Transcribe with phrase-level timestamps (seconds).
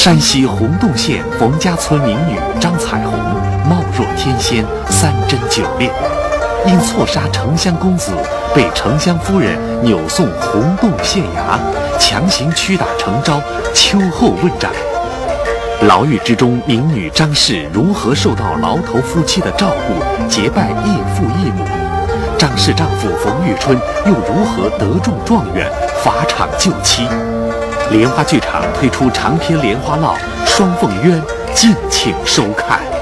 [0.00, 3.18] 山西洪洞县冯家村民女张彩虹
[3.68, 5.90] 貌若天仙，三贞九烈，
[6.64, 8.12] 因错杀丞相公子，
[8.54, 11.58] 被丞相夫人扭送洪洞县衙，
[11.98, 13.42] 强行屈打成招，
[13.74, 14.70] 秋后问斩。
[15.88, 21.64] 牢狱之中，民女张氏如何受到牢头夫妻的照顾，结拜异父异母？
[22.38, 23.76] 张氏丈夫冯玉春
[24.06, 25.68] 又如何得中状元，
[26.04, 27.02] 法场救妻？
[27.90, 30.14] 莲花剧场推出长篇莲花烙
[30.46, 31.18] 《双凤鸳》，
[31.54, 32.97] 敬请收看。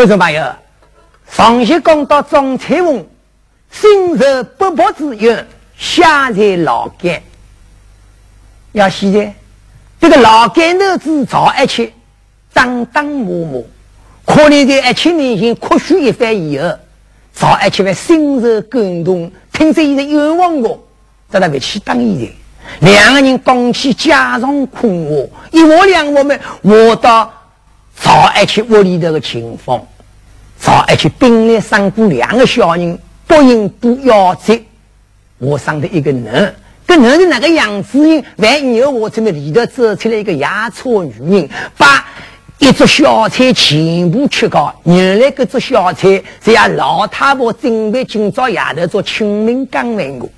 [0.00, 0.42] 观众朋友，
[1.30, 3.06] 上集讲到张彩虹
[3.70, 5.36] 身受不薄之忧，
[5.76, 7.22] 下在劳改。
[8.72, 9.34] 要现在
[10.00, 11.92] 这个劳改头子赵爱卿
[12.50, 13.62] 当当默默，
[14.24, 16.66] 可怜在爱卿面前哭诉一番以后，
[17.34, 20.82] 赵爱卿还深受感动，听着一个冤枉我，
[21.30, 22.90] 叫他回去当医生。
[22.90, 27.30] 两个人讲起家常困惑，一窝两窝们我到
[28.02, 29.80] 赵爱卿屋里头的情况。
[30.58, 34.58] 赵爱去兵来生过两个小人，不应不要责。
[35.38, 36.54] 我生的一个男，
[36.86, 41.48] 跟男是哪个样子呢，万一我这么里头走出来一个牙错女人，
[41.78, 42.06] 把
[42.58, 44.74] 一桌小菜全部吃光。
[44.84, 50.28] 原来这桌小菜是要老太婆准备今朝夜头做清明刚饭过。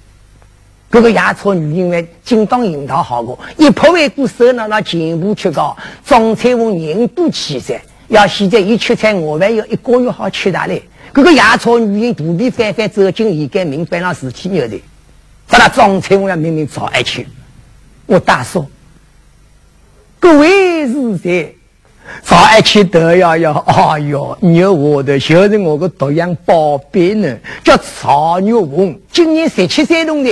[0.93, 5.75] 这个牙错女人为精当樱桃好过，一拍完过手拿那全部吃光。
[6.05, 7.81] 张彩凤人多气噻。
[8.09, 10.83] 要现在一吃菜，我还要一个月好吃大嘞。
[11.15, 14.79] 这个牙草女人肚皮翻翻走进一该明白了事体有的，
[15.49, 17.25] 把他装菜我要明明找爱吃。
[18.05, 18.67] 我大叔，
[20.21, 21.57] 各位是谁？
[22.23, 23.53] 早爱吃都要要。
[23.53, 30.31] 哎哟，牛我的就是我个独养宝贝呢，叫曹牛红，今年十七岁弄的，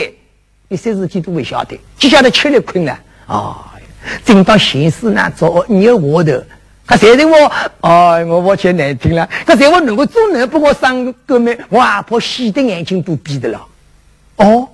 [0.70, 2.96] 一些事情都不晓得，就晓得吃了困了。
[3.26, 3.72] 啊，
[4.24, 6.46] 正当闲事呢，做牛我的。
[6.86, 9.28] 他现在我，哎，我我讲难听了。
[9.44, 13.66] 他在我能够做能不我生个妹，我阿婆洗的眼睛都闭的了。
[14.36, 14.68] 哦，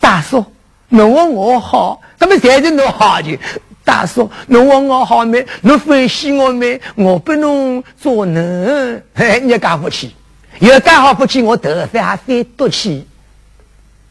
[0.00, 0.42] 大叔，
[0.88, 3.38] 侬问我好，他们现在侬好的。
[3.84, 5.44] 大叔，侬问我好没？
[5.60, 6.80] 侬分析我没？
[6.94, 10.14] 我不能做能，嘿，你干不起，
[10.60, 13.06] 又干好不起，我头发还飞多起。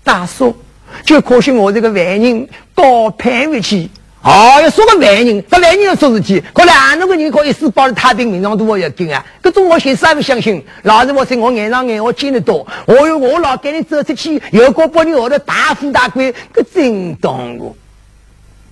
[0.03, 0.55] 大叔，
[1.03, 3.89] 就可惜我这个坏人高攀不起。
[4.23, 9.25] 哦，要说个万人，这万人要做事体，可能个人可以死保了太平，民上都我要紧啊！
[9.41, 10.63] 搿种我先啥不相信？
[10.83, 17.75] 老实话在我眼上眼我见得多，我有我老给你走出去，有个把你后头大富大贵，搿真当我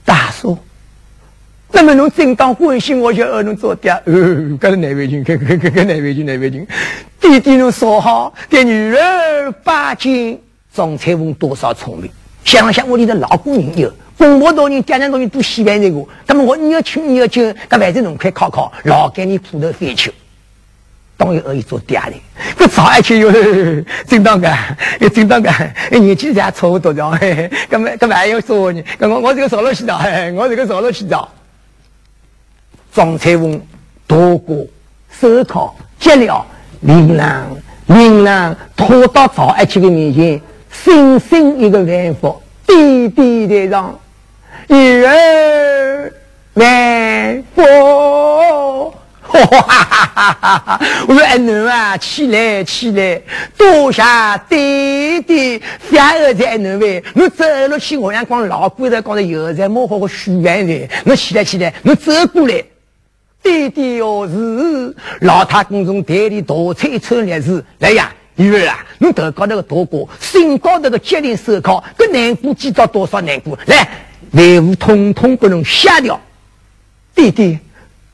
[0.05, 0.55] 大叔。
[1.71, 6.67] 那么侬真当关心我，就二侬做爹，呃，搿是难为情，搿搿搿搿难为情，难为情。
[7.19, 10.39] 弟弟侬说好，对女儿八斤，
[10.79, 12.09] 张彩凤多少聪明，
[12.45, 13.91] 想想屋里的老姑人有。
[14.17, 16.01] 公婆多人，家人多人都喜欢这个。
[16.25, 20.09] 那么我你要吃，你要酒，那反正侬快考考，老给你苦头饭吃。
[21.17, 22.13] 当然可以做爹的。
[22.57, 23.29] 这早爱吃哟，
[24.07, 24.49] 真当个，
[25.13, 25.51] 真当个，
[25.91, 27.49] 年纪才差不多的。
[27.69, 28.81] 干嘛干嘛还要说呢？
[28.99, 29.99] 我我这个少了洗澡，
[30.33, 31.27] 我这个少了洗澡。
[32.93, 33.61] 张彩凤
[34.07, 34.65] 多过
[35.11, 36.45] 手铐接了，
[36.79, 37.45] 铃郎
[37.87, 40.41] 铃郎拖到早爱吃的面前，
[40.71, 43.99] 深深一个万福，滴滴的让。
[44.67, 46.13] 女儿
[46.53, 50.81] 万福，哈哈哈哈哈！
[51.07, 53.19] 我说：“哎，囡啊，起来，起来，
[53.57, 54.01] 多谢
[54.47, 55.59] 爹爹，
[55.91, 62.63] 下儿子囡喂，侬走路去，我阳光老贵的，刚才油菜冒好个许愿的，侬起来，起来，侬走过来，
[63.41, 73.85] 爹爹要是老太公从台里夺出一串栗子来呀，女儿啊，侬头高头个大哥，身高头个接连手铐，这难过记到多少难过来。”
[74.31, 76.17] 万物通通不能下掉，
[77.13, 77.59] 弟弟，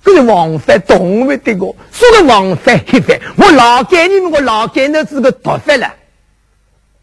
[0.04, 5.94] 这是王法动物的个，说个王法黑法，我老给你们，我老给那是个毒法了。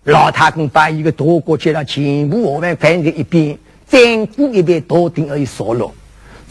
[0.03, 5.93] 老太公把一个大哥接了，全部我们放在一边，再过一遍头顶而已烧了。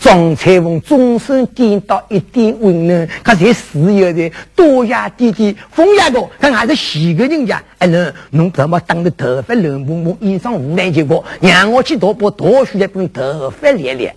[0.01, 7.61] 张彩凤终身见到一点温暖，可是事业的多谢弟弟，风雅哥，他还是喜个人家。
[7.77, 14.13] 哎，侬侬怎么当的头发乱蓬蓬，衣裳无奈结果，让我去夺把夺须来把头发连连。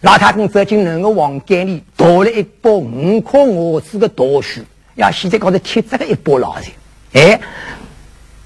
[0.00, 4.62] 老太公走进那个房间里，夺了一把五颗我子的夺须，
[4.94, 6.70] 要现在搞得铁质的一把老子。
[7.12, 7.38] 哎，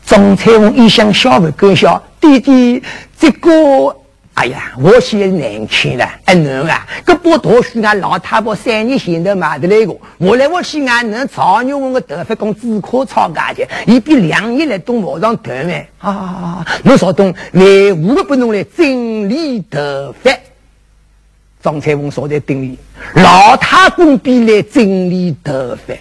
[0.04, 2.82] 张彩凤一想，小不更小，弟弟
[3.16, 3.96] 这个。
[4.40, 15.74] 哎呀，我现在年轻了，哎能啊，这把读书俺老太婆三年前头买的那个，我来我西安能草牛我个头发工资可炒价钱，一比两年来都毛上头呢。
[15.98, 20.30] 啊，侬稍等，为五个不弄来整理头发。
[21.62, 22.78] 张彩凤坐在顶里，
[23.16, 25.92] 老太公比来整理头发。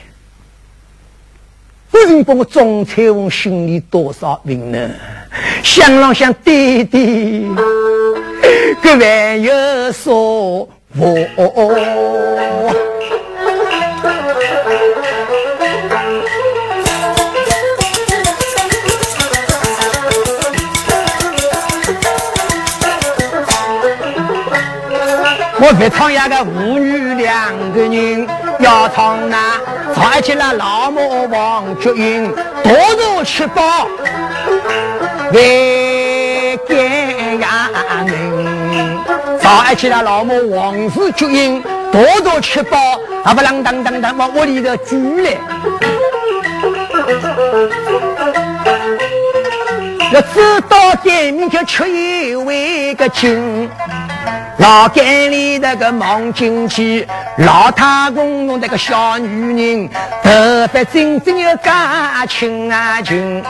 [1.92, 4.90] 为什么我张彩凤心里多少病呢？
[5.62, 7.46] 想了想，弟弟。
[8.76, 10.68] 个还有说
[10.98, 11.08] 我。
[25.62, 28.26] 我别唱呀个父女两个人，
[28.60, 29.60] 要唱那
[29.94, 32.34] 早起了老母王菊英，
[32.64, 33.86] 多多吃饱
[35.34, 35.89] 喂
[39.50, 39.66] 人。
[39.66, 41.62] 早起来老母王氏菊英，
[41.92, 42.78] 多多吃饱，
[43.24, 45.32] 还不啷当当当往屋里头住来。
[50.12, 53.28] 要走到店面就吃一碗个酒。
[54.58, 57.08] 老街里那个望进去，
[57.38, 59.90] 老太公公那个小女人，
[60.22, 60.30] 头
[60.74, 63.42] 发真正有感情啊情。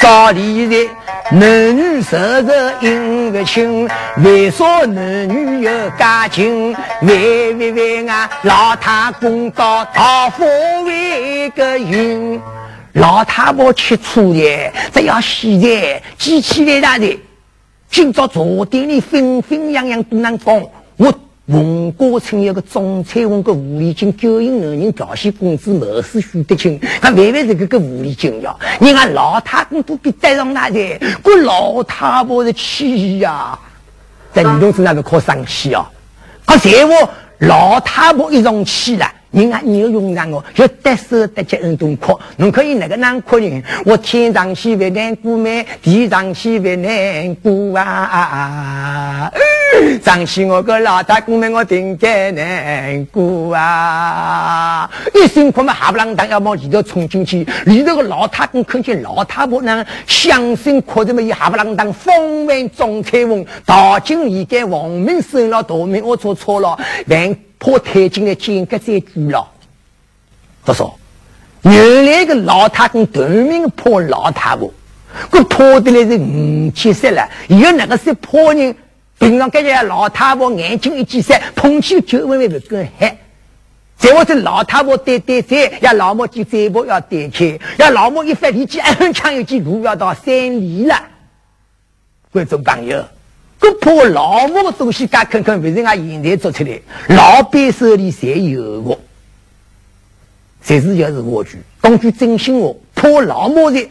[0.00, 0.90] 早里的
[1.30, 3.86] 男女授受应不亲，
[4.24, 6.74] 为啥男女有感情？
[7.02, 8.30] 为为为啊！
[8.44, 10.46] 老太公到桃花
[10.86, 12.40] 为个云，
[12.94, 17.20] 老太婆吃醋的，只要洗的，机器来大的。
[17.90, 18.40] 今朝茶
[18.70, 20.62] 店里纷纷扬扬都能讲，
[20.96, 21.12] 我
[21.48, 26.78] 文国村一个中彩虹个狐狸精，勾引男人调戏公子，谋事许德清。
[27.00, 28.54] 他万万是个个狐狸精呀！
[28.78, 33.58] 你看老太公都比带上那的，我老太婆的气呀，
[34.30, 35.90] 在女同志那个可生气啊！
[36.44, 39.10] 可谁我老太婆一生气了。
[39.30, 45.66] 人家你要用让我，要得手得脚很多哭，侬可以那个难哭人，我天上去为难过咩？
[45.82, 49.30] 地上去为难过啊！
[50.02, 54.90] 上去我个老大公们我顶该难过啊！
[55.14, 66.78] 一声哭嘛，哈不啷当要往里头冲进去，里头个老太公看见老太婆那响声哭的么，也哈不啷当风闻中彩虹，大惊一该亡命生了大命，我错错了，
[67.08, 67.36] 万。
[67.58, 69.46] 破太监来见个再住了，
[70.64, 70.96] 他说
[71.62, 74.72] ：“原来个老太公夺命破老太婆，
[75.32, 77.28] 我破的来是五七十了。
[77.48, 78.74] 有哪个是破人？
[79.18, 83.18] 平常感觉老太婆眼睛一记塞，碰起就微微不够黑。
[83.96, 90.94] 再或者老太婆对对嘴，要老母就嘴巴要对开，要老母一发脾气，一枪一记路要到三里了。
[92.30, 93.04] 观众朋友。”
[93.58, 98.98] 个破老母的东西，敢看看，不是俺现在做出来，老板手里才有的，
[100.64, 103.88] 这是就是我句，根据真心话，破老母的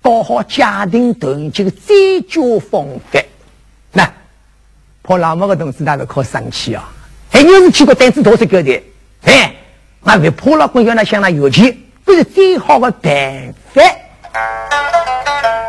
[0.00, 3.20] 搞好家庭团结的最佳方法。
[3.92, 4.12] 那
[5.02, 6.88] 破老母的东西，那个靠生气啊！
[7.32, 8.82] 哎，你是去过单子多少个的？
[9.22, 9.54] 哎，
[10.02, 13.82] 那为破老公要那向他要钱，不是最好的办法。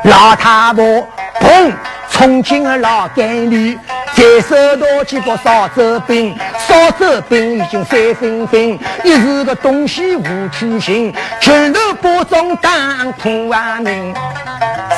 [0.09, 1.07] 老太婆，
[1.39, 1.71] 砰！
[2.11, 3.77] 重庆的老干里，
[4.15, 6.35] 再收到几包烧酒饼，
[6.67, 14.13] 烧酒饼已经三分分，一时个东西无出行，拳头包装当土啊民，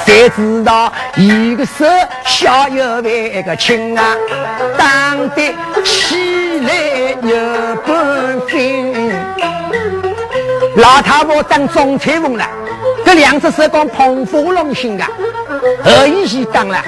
[0.06, 1.86] 谁知道一个手
[2.26, 4.16] 小又万个轻啊，
[4.78, 5.54] 当得
[5.84, 9.12] 起来有半分。
[10.78, 12.46] 老太婆当中彩凤了，
[13.12, 15.04] 这两只手讲捧火龙心的，
[15.84, 16.82] 何以是当了？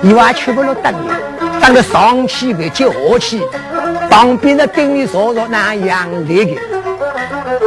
[0.00, 1.14] 你娃吃不了当的，
[1.60, 3.42] 当个上气不接下气，
[4.08, 6.58] 旁边的等你坐坐那样那个，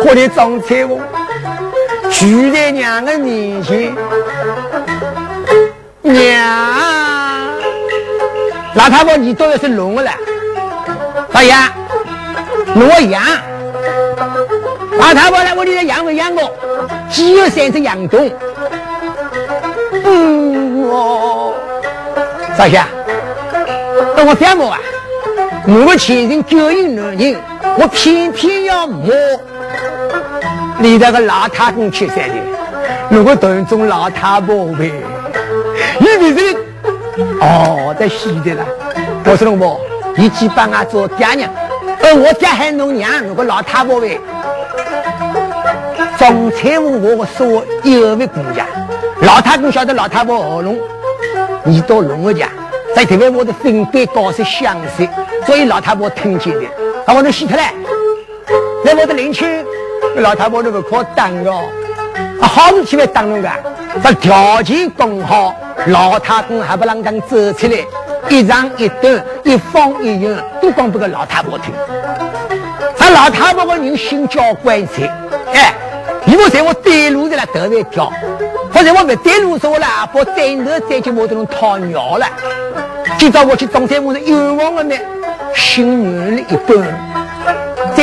[0.04, 1.00] 或者张彩凤
[2.10, 3.96] 居在娘的面前，
[6.02, 6.44] 娘，
[8.74, 10.12] 老太婆你都要是聋了，
[11.32, 11.54] 大爷，
[12.74, 13.22] 我养，
[15.06, 16.52] 老太婆来我里头养不养我？
[17.12, 18.28] 只有三只羊种，
[20.04, 21.54] 嗯我。
[22.58, 22.88] 少侠，
[24.16, 24.80] 等我羡慕啊！
[25.68, 27.36] 我们前程就有男人，
[27.78, 29.14] 我偏偏要摸。
[30.80, 32.36] 你那个老太公七三的，
[33.12, 34.92] 如果同中老太婆呗，
[36.00, 36.54] 你为什
[37.16, 37.46] 么？
[37.46, 38.66] 哦，在西的了。
[39.24, 39.80] 我说龙婆，
[40.16, 41.48] 你去帮我做爹娘，
[42.02, 44.20] 而我家喊侬娘，如果老太婆呗。
[46.18, 48.66] 总财务我说我一位姑娘，
[49.22, 50.78] 老太公晓得老太婆喉咙，
[51.64, 52.48] 你到龙我家，
[52.96, 55.08] 在这边我的分贝高是相识，
[55.46, 56.66] 所以老太婆听见的，
[57.06, 57.74] 把我都洗出来，
[58.84, 59.46] 在我的邻居，
[60.16, 61.70] 老太婆都不可当哦，
[62.42, 63.50] 啊，好事体来当侬个，
[64.02, 65.54] 把条件讲好，
[65.88, 67.86] 老太公还不让当走出来，
[68.30, 71.72] 一长一短，一方一圆，都讲不给老太婆听，
[73.16, 75.10] 老太婆个人心焦关切，
[75.54, 75.74] 哎。
[76.28, 78.12] 如果在我对路在那头在跳，
[78.74, 82.26] 或者我没对路说了，把枕头再去我都能掏尿了。
[83.18, 84.96] 今朝我去中山我是冤枉的呢，
[85.56, 87.25] 心软了一半。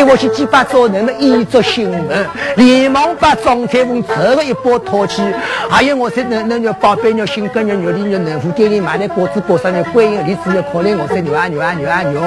[0.02, 5.23] 再我去几把早晨的一则新闻，连忙把中山风这个一包掏起。
[5.71, 12.21] 还有我在那那那宝贝鸟、新根鸟、牛里鸟、嫩腐店里买的果子、果上的桂叶、梨子的可怜我说牛啊牛啊牛啊牛！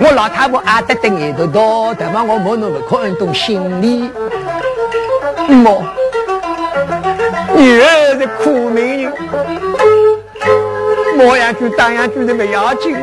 [0.00, 4.10] 我老太婆阿得等眼头多，但嘛我没那么可能懂心理。
[5.46, 5.84] 么，
[7.54, 9.12] 女儿是苦命人，
[11.16, 12.96] 摸下去、打下去都不要紧，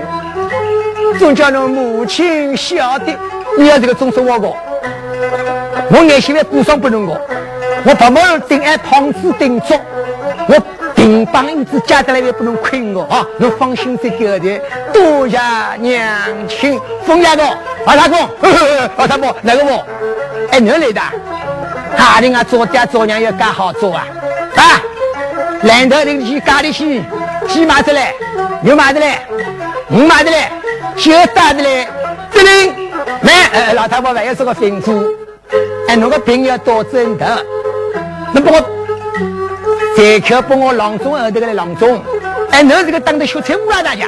[1.17, 3.17] 总叫侬母亲晓得，
[3.57, 4.57] 你要这个总是我过，
[5.91, 7.19] 我眼前面补上不能过，
[7.86, 9.79] 我把门顶爱胖子顶住，
[10.48, 10.55] 我
[10.95, 13.25] 顶帮椅子夹在那边不能困我啊！
[13.38, 14.60] 侬放心这交代，
[14.91, 15.38] 多谢
[15.79, 16.01] 娘
[16.48, 17.45] 亲，封家公，
[17.86, 18.17] 二大公，
[18.98, 19.86] 二 大伯，哪个我？
[20.51, 21.01] 哎，哪来的？
[21.98, 24.05] 家里啊，做爹做娘要干好做啊！
[24.55, 24.81] 啊，
[25.62, 27.03] 两头领去家里去，
[27.48, 28.13] 鸡买的来，
[28.62, 29.22] 牛买的来，
[29.89, 30.51] 鱼买的来，
[30.95, 31.88] 酒打的来，
[32.31, 32.83] 这里
[33.22, 35.05] 来，呃，老太婆还要说个吩咐，
[35.88, 37.25] 哎，侬个病要多针头，
[38.34, 38.62] 那帮我
[39.96, 42.01] 再去把我郎中后头个郎中，
[42.51, 44.08] 哎，侬这个当的小菜屋啊，大家，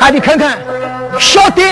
[0.00, 0.58] 还得看看，
[1.18, 1.62] 晓得。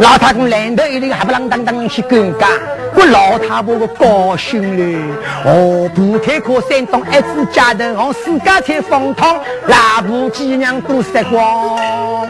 [0.00, 2.46] 老太公来头一定还不啷当当去跟家，
[2.94, 4.96] 我老太婆个高兴嘞！
[5.44, 12.28] 哦，不太可山东一子家头往四家菜放汤，腊布鸡娘都食光。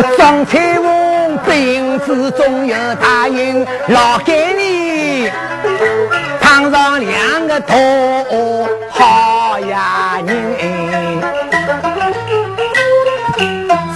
[0.00, 5.30] 个张菜翁病子中有大应老给你
[6.40, 11.20] 烫上两个头好呀人，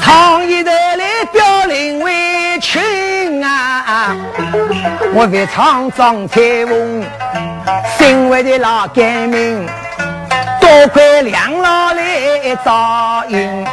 [0.02, 4.14] 唱一头来表林为亲啊！
[5.14, 7.02] 我别唱张彩翁，
[7.98, 9.66] 心怀的老革命，
[10.60, 13.66] 多亏梁老来照应。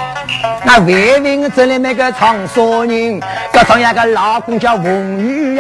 [0.64, 3.20] 那外面这里那个长沙人，
[3.52, 5.60] 这上一个老公叫冯玉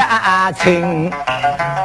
[0.58, 1.12] 春，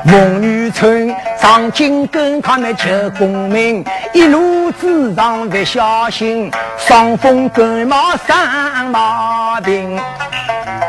[0.07, 9.99] 冯玉春上京跟他们求功名，一路之上不小心伤风感冒生毛病，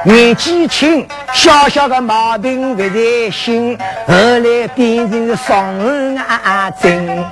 [0.03, 7.25] 年纪轻小小的毛病不在心，后来变成伤癌症。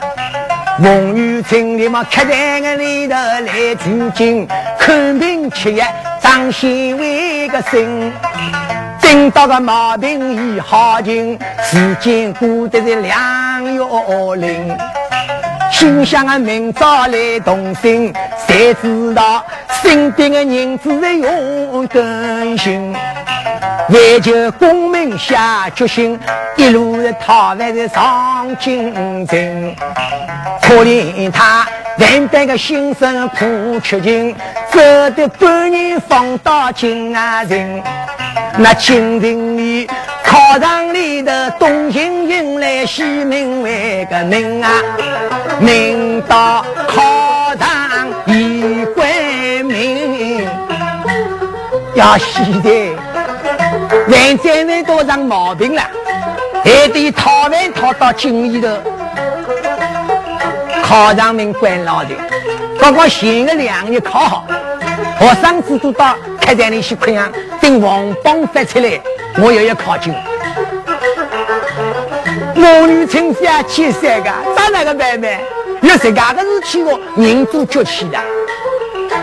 [0.78, 4.46] 风雨春连忙开在个里头来取经，
[4.78, 5.86] 看病吃药，
[6.20, 8.12] 张先为个心，
[9.02, 13.82] 等到个毛病医好尽，时间过得是两月
[14.36, 14.78] 零。
[15.72, 18.14] 心想啊，明朝来动心，
[18.46, 19.46] 才知道
[19.82, 22.94] 身边的人只是用根心。
[23.96, 26.20] 为求功名下决心，
[26.58, 28.94] 一路的讨饭的上京
[29.26, 29.76] 城。
[30.62, 31.66] 可怜他
[31.98, 34.36] 难得个心生苦吃尽，
[34.70, 34.80] 走
[35.12, 37.84] 的半年放到京城。
[38.58, 39.88] 那京城里
[40.26, 44.72] 考场里的东行迎来西门外个人啊，
[45.58, 47.02] 明到考
[47.58, 49.08] 场一关
[49.64, 50.46] 门，
[51.96, 53.05] 要现在。
[54.08, 55.82] 万灾难都成毛病了，
[56.64, 58.68] 还得讨饭讨到井里头，
[60.84, 62.10] 考上名关老的。
[62.80, 64.48] 刚刚前个两日考好，
[65.20, 69.02] 学生子都到客栈里去看样，等王榜发出来，
[69.42, 70.14] 我又要考进。
[72.56, 75.32] 我女亲家七三个，咋那个办办？
[75.82, 78.20] 有自家的事体我人都崛起的，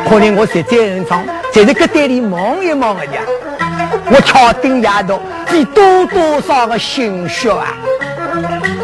[0.08, 3.22] 可怜我实在很长，在这个店里忙一忙的呀。
[4.10, 5.20] 我敲定丫头
[5.50, 7.76] 比多多少个心血啊！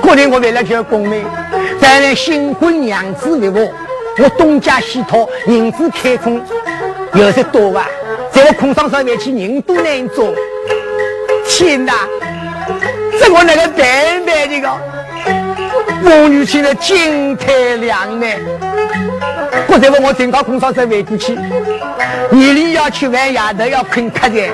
[0.03, 1.25] 过年我为了求功名，
[1.81, 3.73] 当然新婚娘子为我，
[4.19, 6.41] 我东家西讨，银子开空，
[7.15, 7.87] 有些多啊！
[8.33, 10.35] 在我空上上面去，人都难做。
[11.47, 12.07] 天哪！
[13.19, 14.69] 这我那个白白这个
[16.05, 18.27] 王女婿的金泰良呢？
[19.67, 21.39] 我在问我正搞空上上回过去，
[22.31, 24.49] 你里要去玩丫头要困客的，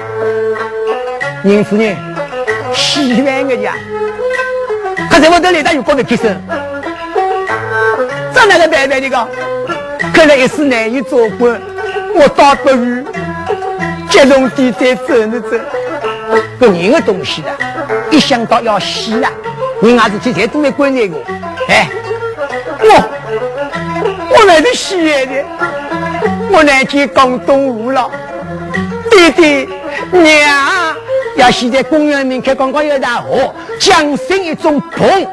[1.44, 1.96] 银子呢？
[2.74, 3.74] 喜欢个家。
[5.10, 6.34] 他在我这里，他又搞个提升，
[8.34, 9.28] 长那个白白的个，
[10.12, 11.60] 看来一时难以做官。
[12.14, 13.04] 我倒不如
[14.08, 15.50] 接龙地再走一走。
[16.58, 17.48] 个人的东西的，
[18.10, 19.28] 一想到要死了，
[19.84, 21.16] 人伢子去才都会关那个。
[21.68, 21.86] 哎，
[22.80, 22.88] 我
[24.30, 25.44] 我来是西安的，
[26.50, 28.10] 我来见广东话了。
[29.10, 29.68] 爹爹
[30.10, 30.96] 娘。
[31.36, 35.28] 要现在公园门口刚刚有大河，降生一种 pomp，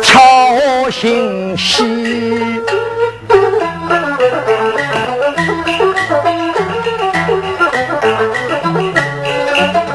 [0.00, 1.84] 超新喜。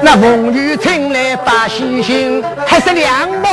[0.03, 0.90] 那风雨春
[1.31, 3.49] 来把星星，还是两毛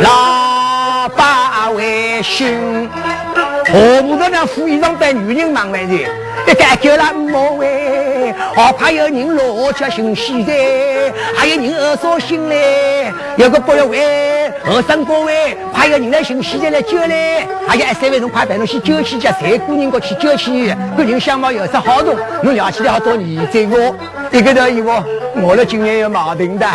[0.00, 2.88] 老百姓。
[3.72, 5.94] 何不得那富衣裳被女人忙完的？
[6.46, 10.52] 一干叫了莫为，好怕有人落脚寻死的，
[11.34, 13.10] 还有人恶说心嘞。
[13.36, 17.46] 有个不要为和尚各位，怕有人来寻死的来救嘞。
[17.66, 20.68] 还有三位侬快带侬去救去家三姑人过去救去。
[20.94, 23.94] 个人相貌有啥好动，侬了起来好多年这个，
[24.32, 24.92] 一个头以为
[25.36, 26.66] 我了今年有毛病的，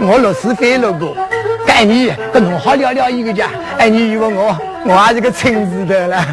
[0.00, 1.16] 我律师费了过。
[1.66, 3.50] 哎你，跟侬好聊聊一个家。
[3.76, 4.56] 哎你以为我
[4.86, 6.26] 我也是个亲子的了。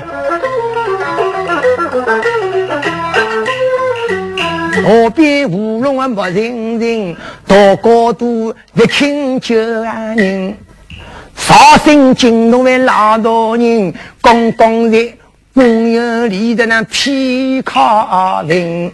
[4.84, 7.16] 河边舞龙啊，莫人人，
[7.48, 10.58] 到高度一请救人。
[11.36, 15.14] 绍兴金龙的老大人，公公在
[15.54, 18.92] 公园里的那皮卡人。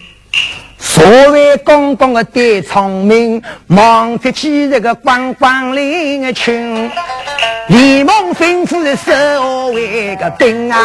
[0.97, 6.89] 所谓公公的对聪明，忙出去这个光光领的情，
[7.67, 10.79] 连忙吩咐的守卫个兵啊，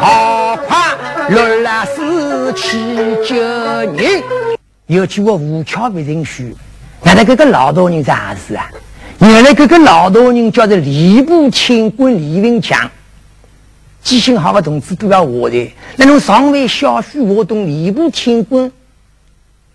[0.00, 0.76] 好快
[1.28, 2.78] 落了死去
[3.28, 4.22] 救人。
[4.86, 6.44] 有句话无巧不成书，
[7.04, 8.70] 原来这个老大人是啥事啊？
[9.18, 12.90] 原来这个老大人叫做吏部清官李文强，
[14.02, 15.70] 记性好的同志都要我的。
[15.96, 18.72] 那种上尉小许活动吏部清官。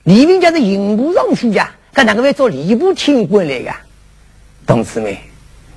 [0.04, 3.72] 李明家是刑部尚书家，他哪个会做礼部清官来的？
[4.66, 5.16] 同志们，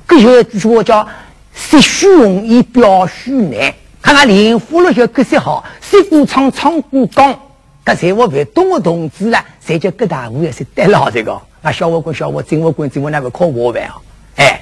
[0.09, 1.07] 这有一句话叫
[1.55, 3.75] “识虚容易表虚难”。
[4.01, 7.39] 看看连呼了些这些好，谁过唱唱过讲，
[7.85, 11.39] 这在我不懂的同志了，谁叫各大户也是带老这个？
[11.63, 13.97] 啊，小法官、小法政法官、政法那个考我办啊？
[14.37, 14.61] 哎，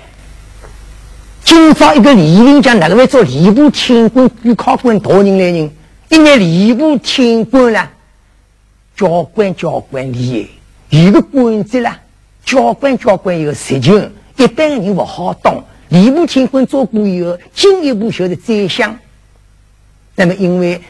[1.44, 5.70] 今朝一个李明家哪个会做礼部清官、主考官大人来人？
[6.09, 7.88] 因为礼部清官呢？
[8.96, 10.48] 教官教官厉
[10.90, 11.98] 害，有个官职啦。
[12.44, 15.62] 教官教官有实情，一般人不好当。
[15.90, 18.98] 吏部清官做过以后，进一步就是宰相。
[20.16, 20.81] 那么，因为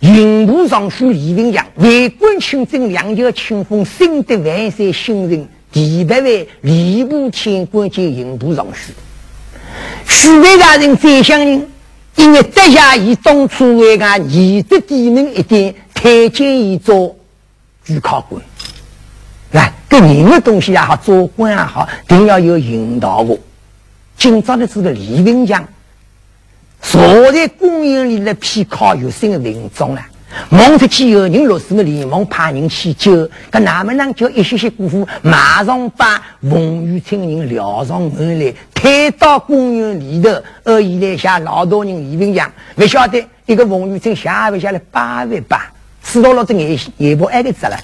[0.00, 8.92] 刑部尚书李文阳为官清正，两条清风，深得万岁信任，提拔为吏部清官兼刑部尚书。
[10.06, 11.62] 许位大人宰相呢，
[12.16, 17.16] 因为得下以当初为个儿子低能一点，推荐以做。
[17.82, 18.42] 主考官，
[19.52, 23.38] 来，跟人的东西也好，做官也好，定要有引导我。
[24.18, 25.66] 今朝的这个李文强，
[26.82, 30.02] 坐在公园里来批考有生的文章了。
[30.50, 33.26] 忙出去有，人落水了，连忙派人去救。
[33.50, 45.70] 可哪门能叫一些些姑父马上把冯玉清人撩上门来，推到公园里头，而以来下老大人李文强，不晓得一个冯玉清下不下来八万八。
[46.04, 47.76] 知道了，这眼眼部挨个砸了。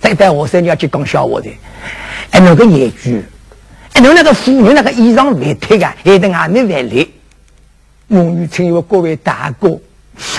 [0.00, 1.48] 再带我三娘去讲笑话的，
[2.30, 3.22] 哎，那个野猪，
[3.94, 7.06] 哎，侬那个妇女那个衣裳未脱啊，还得外面外来。
[8.08, 9.80] 孟玉清有各位大哥，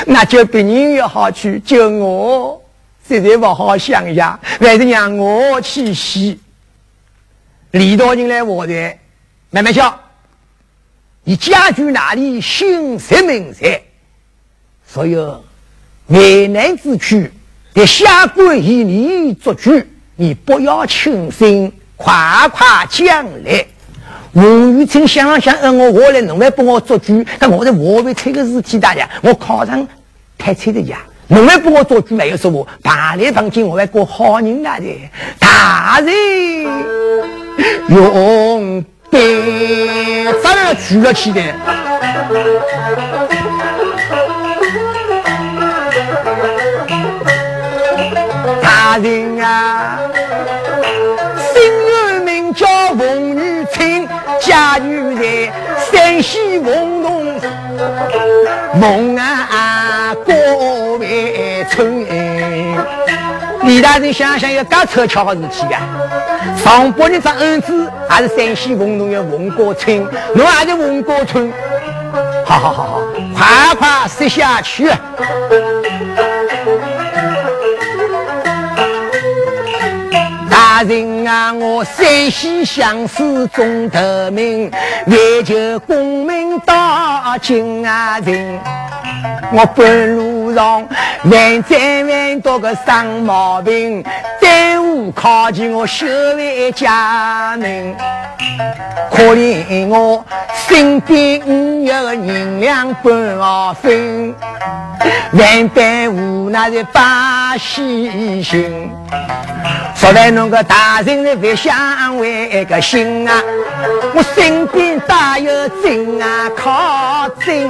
[0.05, 2.61] 那叫别人也好去，就我
[3.07, 6.39] 实在不好想呀，还是让我去洗。
[7.71, 8.97] 李大人来我的，
[9.49, 9.99] 慢慢笑。
[11.23, 12.41] 你家住哪里？
[12.41, 13.81] 姓什名谁？
[14.85, 15.43] 所有。
[16.07, 17.23] 为难之处，
[17.73, 19.81] 得下官以你做主，
[20.15, 22.13] 你不要轻心，快
[22.51, 23.65] 快将来。
[24.33, 29.87] 王玉清想了想，嗯，我我来，侬来帮我做主，那我在我为这个事体大家，我考上
[30.37, 32.67] 太差的家，侬来帮我做主，还有什么？
[32.81, 34.85] 大礼放进我还过好人那的，
[35.39, 36.13] 大人
[37.89, 41.55] 用兵，当然举了起来。
[48.97, 49.99] 人啊，
[51.53, 54.07] 新人名叫冯玉清，
[54.39, 55.51] 家住在
[55.91, 57.41] 山西冯东，
[58.75, 60.33] 蒙啊啊高
[60.99, 62.05] 外村。
[63.63, 65.81] 李大人想想，要干凑巧的事体啊！
[66.63, 71.51] 上伯的张儿子还是山西冯东的文高村，侬还是文高村。
[72.45, 73.01] 好好好好，
[73.35, 74.91] 快快食下去。
[80.83, 84.69] 人啊，我山西乡试中得名，
[85.07, 88.59] 为求功名到今啊人。
[89.51, 90.87] 我半路上
[91.25, 94.03] 万灾万多个生毛病，
[94.41, 97.95] 耽误考取我修为家门。
[99.11, 100.23] 可怜我
[100.67, 104.33] 身边五月的银两半毫分，
[105.33, 108.91] 万般无奈的把喜心。
[109.95, 113.41] 说来侬个大人的别想为个心啊，
[114.13, 117.69] 我身边大有金啊，靠金。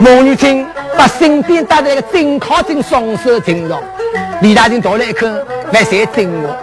[0.00, 0.64] 孟玉清
[0.96, 3.82] 把身边带着一个真靠真双手紧上，
[4.40, 5.26] 李大人倒了一口，
[5.72, 6.56] 来谁真我？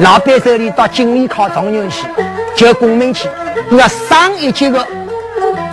[0.00, 2.04] 老板手里到经理考状元去，
[2.56, 3.28] 求功名去，
[3.70, 4.84] 都要上一级的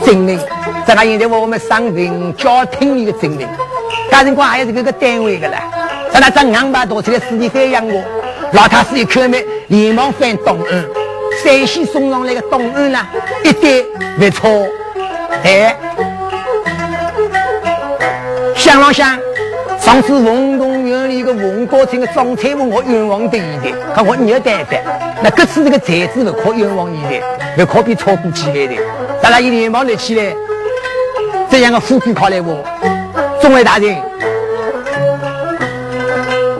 [0.06, 0.40] 证明。
[0.86, 3.48] 这个现在我们上文教厅里的证明，
[4.12, 5.64] 大人官还是这个单位的啦。
[6.12, 8.04] 在那张硬巴多出来，死里翻养我，
[8.54, 10.86] 老太师一口没，连忙翻东岸，
[11.44, 13.00] 山西送上来的东岸呢，
[13.44, 13.84] 一点
[14.20, 14.68] 不错，
[15.44, 15.76] 哎。
[18.56, 19.20] 想了想，
[19.80, 24.78] 上次文动园里个文高村的张彩文，我冤枉的一点，可我没有办法。
[25.22, 27.22] 那这次这个才子不可冤枉一点，
[27.58, 28.76] 不可比超过几万的。
[29.22, 30.34] 咱俩一连忙立起来，
[31.50, 32.58] 这样的副官考来问：
[33.42, 33.96] 众位大人，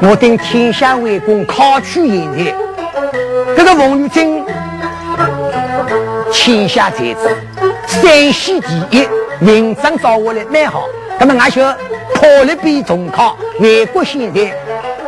[0.02, 2.54] 我等天下为公，考取人才。
[3.56, 4.44] 这个文玉珍，
[6.32, 7.30] 天下才子，
[7.88, 9.08] 山西第一，
[9.40, 10.88] 名声找我来蛮好。
[11.20, 11.62] 那么俺就
[12.14, 14.54] 考了比中考，外国现在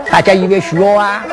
[0.10, 1.24] 大家以为虚哦啊？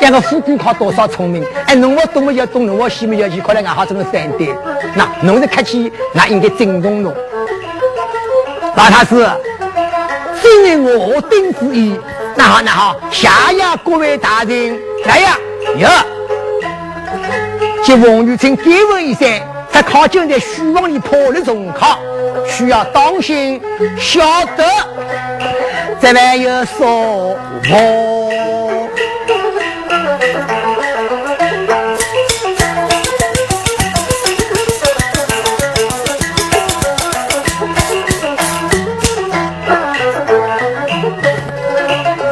[0.00, 1.44] 这个副官考多少聪明？
[1.66, 4.48] 哎，侬我东么要东，侬我西么要西，考来俺好怎么反对？
[4.94, 7.14] 那侬是客气，那应该尊重侬。
[8.74, 9.28] 老太师，
[10.40, 11.96] 今日我丁之意，
[12.34, 15.38] 那好那好，谢谢各位大人来呀，
[15.76, 15.88] 哟，
[17.84, 19.28] 接王玉清给问一声。
[19.70, 21.98] 在考卷在书房里破了重考，
[22.46, 23.60] 需要当心
[23.98, 24.20] 晓
[24.56, 24.64] 得。
[26.00, 27.36] 这还有说
[27.70, 28.88] 我，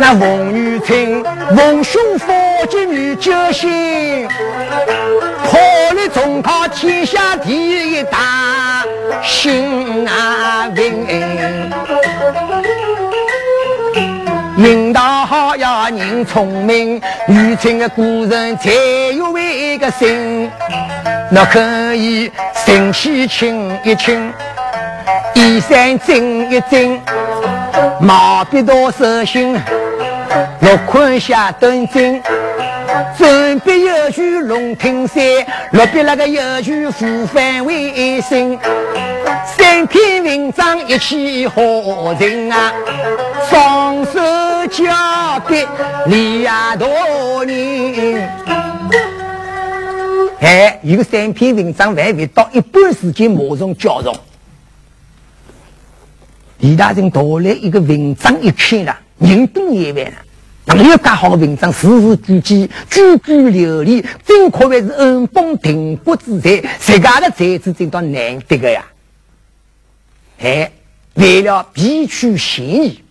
[0.01, 2.33] 那冯玉清，王兄佛
[2.69, 3.90] 吉女救星。
[9.41, 11.07] 心啊文，
[14.59, 18.71] 领导好要人聪明，愚蠢的古人才
[19.17, 20.51] 有为个心。
[21.31, 21.59] 那可
[21.95, 22.31] 以
[22.67, 24.31] 神气清一清，
[25.33, 27.01] 衣衫整一整，
[27.99, 29.59] 毛笔多手心，
[30.61, 32.21] 落款下端正。
[33.17, 35.25] 准备有句龙庭山，
[35.71, 38.59] 落笔那个有句复返为新。
[39.71, 42.73] 三篇文章一气呵成啊，
[43.49, 44.19] 双手
[44.67, 45.65] 交笔
[46.07, 46.89] 立呀多
[47.45, 48.29] 人。
[50.41, 54.13] 哎，有三篇文章还未到一半时间，马上交上。
[56.59, 60.75] 李大人读来一个文章一看了，人都眼歪了。
[60.77, 66.61] 没有干好的文章，字字句句句句流利，真可谓是恩风挺国之才。
[66.81, 68.85] 世家的才子真到难得的呀！
[70.41, 70.73] 哎，
[71.15, 73.03] 为了避取嫌疑，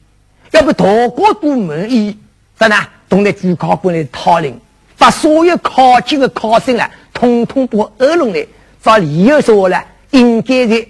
[0.51, 2.17] 要不多过多满意，
[2.57, 2.75] 咋呢？
[3.07, 4.53] 同在主考官来讨论，
[4.97, 8.45] 把所有考级的考生啊，统统拨二龙来，
[8.83, 10.87] 找理由说话了，应该的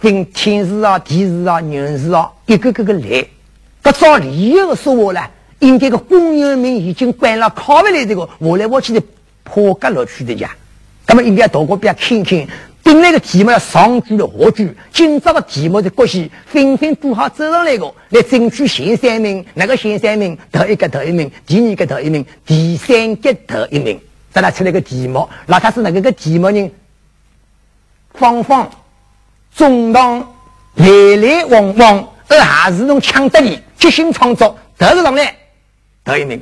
[0.00, 3.26] 跟天时啊、地时啊、人事啊，一个个个来。
[3.82, 5.20] 不找理由说话呢，
[5.58, 9.02] 应该个公有民已经关了考不来这个，我来我去的
[9.42, 10.54] 破格录取的呀。
[11.06, 12.48] 那么应该到过边看看，
[12.84, 19.44] 本来个题目要上句了下句，今朝个题目的国戏纷纷都好走上来个，来争取前三名。
[19.54, 20.36] 哪个前三名？
[20.52, 23.98] 头一个头一名，第二个头一名，第三个头一名。
[24.30, 26.70] 咱俩出来个题目，那他是哪个个题目呢？
[28.12, 28.70] 方方
[29.56, 30.18] 中当
[30.74, 35.34] 来来往往，而还是侬抢得你，即兴创作，得上来
[36.04, 36.38] 头一名。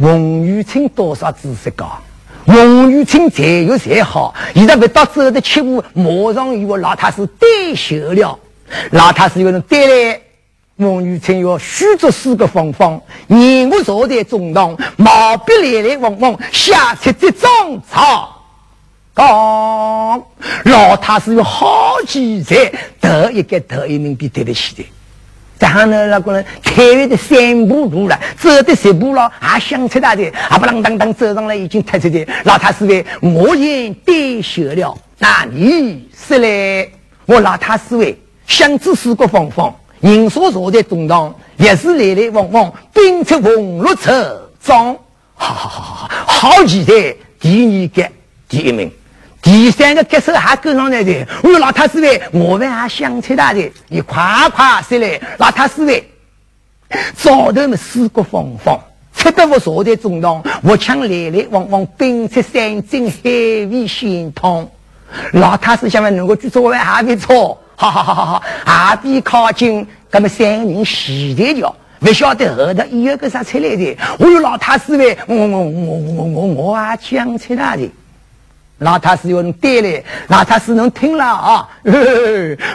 [0.00, 2.02] 冯玉清多少知识高？
[2.46, 8.38] 王玉清才有才好，现在不到走的七步，马上与我老太师对秀了。
[8.90, 10.20] 老太师有人带来，
[10.76, 17.50] 王玉清要虚作四个方方，言我坐在中堂，毛笔来来往往，写出这张
[17.90, 18.42] 草。
[19.14, 20.22] 讲
[20.64, 24.84] 老太师有好几才，得一个得一名比得得起的。
[25.62, 32.26] 然后那个人开完的三步路了，走的十步了，还想起他的，还不啷当当走上来，已经踏出去。
[32.42, 36.88] 老太师为我言对笑了，那你是来？
[37.26, 44.92] 我老太师为想知四个方方，人所坐在中堂，也是来来往往，兵出红绿车装，
[45.34, 48.10] 好好好好好，好几代第二个
[48.48, 48.90] 第一名。
[49.42, 56.08] 第三个歌手还跟上来的，我老太师喂，我们还想起他的，你快快下来，老太师喂，
[57.16, 58.78] 早头么四国方方，
[59.16, 64.68] 吃得我坐在中堂，我抢来来往往，兵出三针海味鲜汤。
[65.32, 77.90] 老太师想问能够去做完还没错，好好好好好，还比靠近，那么三个人洗的脚，不晓得后头一个啥出来的，我有老太师喂，我我我我我我还想起他的。
[78.82, 81.68] 老太师有人带来，老太师能听了啊！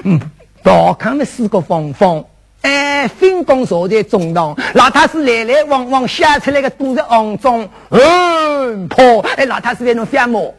[0.03, 0.19] 嗯，
[0.63, 2.23] 大看们四个方方，
[2.61, 4.55] 哎，分工坐在中堂。
[4.73, 9.21] 老太师来来往往，写出来的都是肮脏，嗯，破。
[9.35, 10.53] 哎，老太师在弄什么？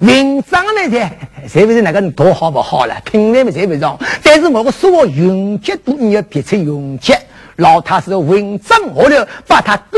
[0.00, 0.88] 文章呢？
[0.90, 1.12] 在，
[1.46, 2.94] 是不是那个读好不好了？
[3.04, 3.98] 品味嘛，在不上。
[4.22, 7.20] 但是我个说用节都你要别出用节。
[7.56, 9.90] 老太师的文章下头把它赶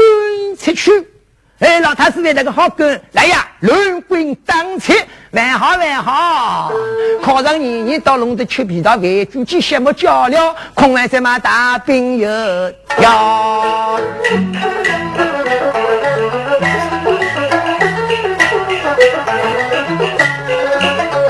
[0.58, 0.90] 出去。
[1.62, 4.96] 哎，老太师的那个好跟来呀，轮滚当前，
[5.30, 6.72] 万好万好。
[7.22, 12.28] 考上年年到龙德吃皮道饭，煮鸡血木脚了，空完什么大兵油
[12.96, 14.00] 条。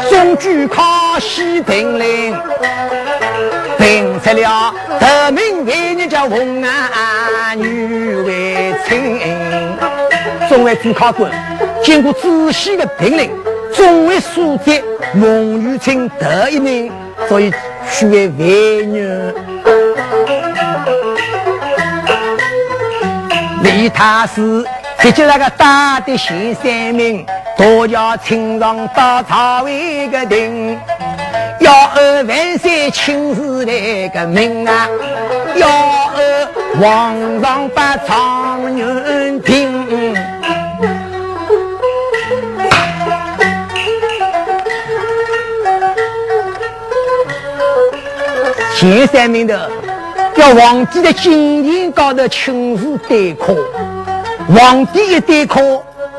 [0.08, 2.34] 中举考西平陵，
[3.78, 9.20] 评出了得名为人叫红安女为亲。
[10.52, 11.32] 中外主考官
[11.82, 13.26] 经过仔细的评论，
[13.72, 14.84] 中外书记
[15.14, 16.92] 孟玉清得一名，
[17.26, 17.50] 所以
[17.90, 19.08] 许为为女。
[23.62, 24.62] 李太师
[24.98, 27.24] 直接那个大的前三名，
[27.56, 30.78] 多叫亲上到朝为个定，
[31.60, 34.86] 要二万岁亲自来个命啊，
[35.56, 35.66] 要
[36.14, 39.81] 二皇上把状元评。
[48.82, 49.70] 前三名的
[50.34, 53.54] 要皇帝的金殿高头亲自对考，
[54.48, 55.60] 皇帝一对考，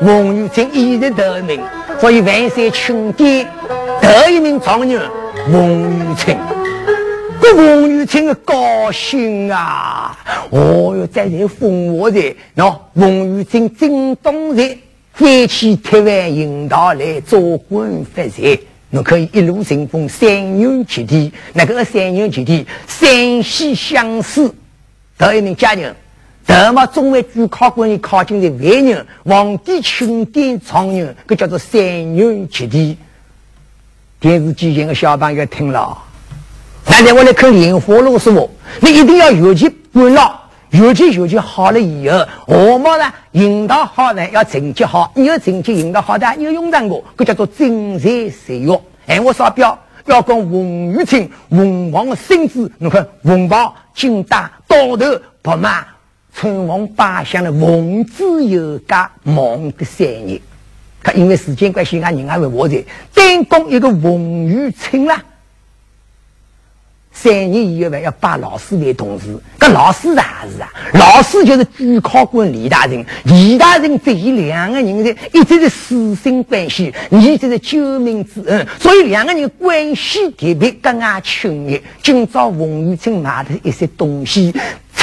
[0.00, 1.60] 王玉清一直得名，
[2.00, 3.46] 所以万岁钦点
[4.00, 4.98] 得一名状元
[5.52, 6.38] 王玉清。
[7.42, 10.16] 这王玉清的高兴啊！
[10.48, 14.78] 哦哟，在这封我的喏，王玉清真动人，
[15.12, 18.58] 飞起铁腕引导来做官发财。
[18.94, 21.32] 侬可以一路顺风，三牛齐地。
[21.52, 24.54] 那个三牛齐地，三喜相思。
[25.18, 25.92] 头一名佳人，
[26.46, 31.82] 得么中外主考官你考进的万人，皇帝钦点状元，搿叫做三
[32.14, 32.96] 牛齐地。
[34.20, 35.98] 电视机前的小朋友听了，
[36.86, 38.48] 现在我来看莲花落说，
[38.80, 40.40] 你一定要有其管牢。
[40.74, 48.80] 尤其尤其好了以后，我们呢引导好呢要成绩好，你有成绩引导好的，你有用上我，这叫做真才实学。
[49.06, 55.84] 哎，我说表要讲冯玉清文王的孙子，你看文豹金大刀头不马，
[56.34, 60.40] 春风八乡的文子有家忙的三年，
[61.04, 62.82] 他因为时间关系，俺人还会活着，
[63.14, 65.22] 单讲一个冯玉清啦。
[67.16, 70.68] 三年以后还要拜老师为同事，搿老师啥是啊？
[70.94, 81.80] 老师就是主考官李大人，李大人这一两个人的一直是师生关系，你这是救命之恩，所以两个人关系特别格外亲密。
[82.02, 84.52] 今朝冯玉清买的一些东西，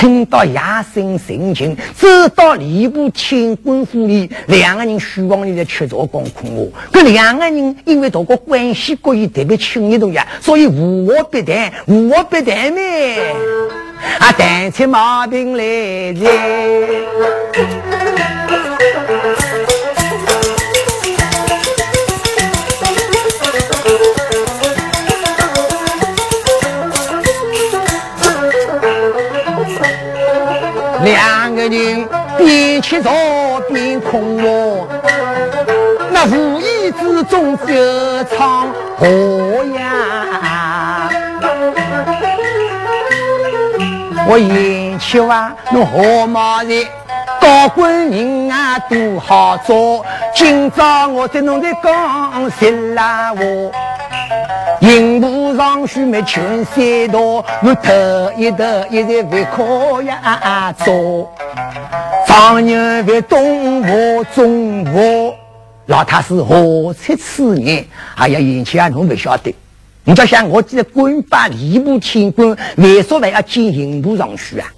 [0.02, 6.68] 听到雅声神情，走到礼部天官府里，两个人书房里在吃茶讲困我。
[6.92, 13.20] 这两个人因为大个关系过于特别亲密呀，所以无话不谈，无话不谈咩？
[14.18, 15.64] 啊，谈起毛病来
[16.14, 16.32] 了。
[31.71, 32.05] 人
[32.38, 33.10] 边吃茶
[33.69, 34.43] 边空话，
[36.12, 39.07] 那无意之中就唱和
[39.73, 41.10] 呀。
[44.27, 46.86] 我言求啊，侬何马人
[47.39, 50.05] 高官人啊都好做，
[50.36, 53.41] 今朝我在侬在讲什拉话。
[54.79, 57.19] 银幕上须没全三道，
[57.62, 61.31] 我头一头一直为可呀做。
[62.32, 65.34] 当年为东吴中吴，
[65.88, 67.86] 老太是何出此言？
[68.15, 69.54] 哎呀，眼前啊，侬不晓得。
[70.06, 74.74] 你就想我这官拜礼部天官，为什么要进刑部上去啊？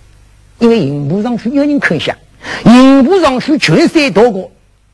[0.58, 2.18] 因为刑部上去有人肯想，
[2.66, 4.50] 银幕上去全三道个。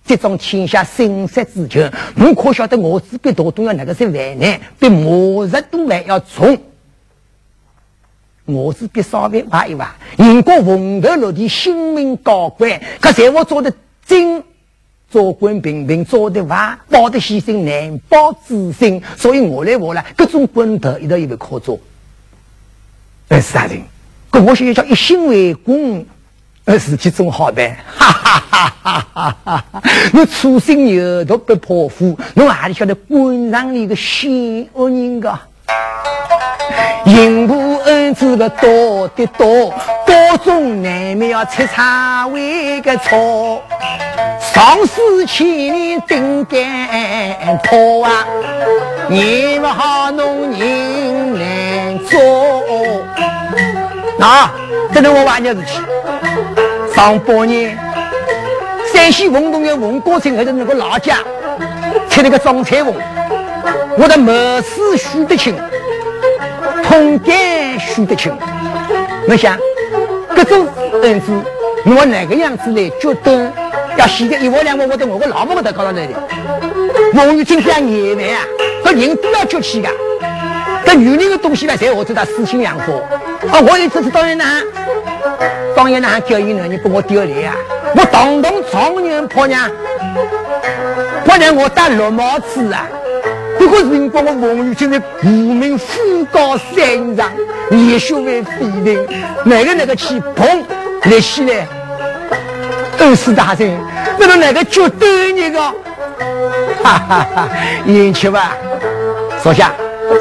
[0.06, 6.58] 这种天下生杀之权，你可晓得我自己多东要那个些万难，比末日都还要重。
[8.54, 13.72] 我自己稍微挖一挖，英国红头落地新命高官，可在我做的
[14.06, 14.44] 精，
[15.10, 21.80] 做官平平，做的坏，报的牺牲难报之心，所以我来我来，各种官头一道一个可做。
[23.30, 23.82] 哎，是大人，
[24.30, 26.06] 可我现在叫一心为公。
[26.78, 29.84] 事情总好办，哈哈哈哈哈哈！
[30.14, 34.30] 我粗心牛头不破虎，你哪里晓得官场里的险
[34.74, 35.40] 恶人个？
[37.08, 39.74] 银 幕恩赐个多的多，
[40.06, 43.62] 多种难免要吃茶为个错。
[44.54, 48.26] 上司千年顶干破啊，
[49.08, 52.20] 你不好弄人难做。
[54.18, 54.52] 那
[54.94, 55.84] 这能我玩件事情。
[56.94, 57.78] 上半年，
[58.92, 61.20] 山西文东的文国清还是那个老家，
[62.10, 62.94] 吃那个张彩凤，
[63.98, 65.56] 我的谋士许德清，
[66.90, 68.36] 通奸输得清，
[69.28, 69.56] 我想，
[70.36, 70.68] 各种
[71.04, 71.32] 恩子，
[71.86, 73.52] 我哪个样子来决定？
[73.96, 76.14] 要现在一窝两窝，我都我个老婆都搞上来的。
[77.14, 78.42] 王玉清这样野蛮啊，
[78.84, 79.90] 这人都要崛起的。
[80.84, 83.04] 这女人的东西呢，才学着他四心养活。
[83.52, 84.44] 啊，我也这次当然呢。
[85.76, 87.56] 当然，那叫伊呢，你给我丢脸啊！
[87.96, 89.70] 我堂堂状元婆娘，
[91.24, 92.88] 不然我戴绿帽子啊！
[93.70, 97.32] 不过是因为我王玉清的无名富高山上，
[97.70, 99.08] 年少为飞灵，
[99.46, 100.66] 哪个哪个去碰
[101.04, 101.68] 来西来？
[102.98, 103.78] 二世大人，
[104.18, 105.60] 那个哪个绝对那个？
[106.84, 107.50] 哈哈哈！
[107.86, 108.58] 言去吧，
[109.44, 109.72] 坐下，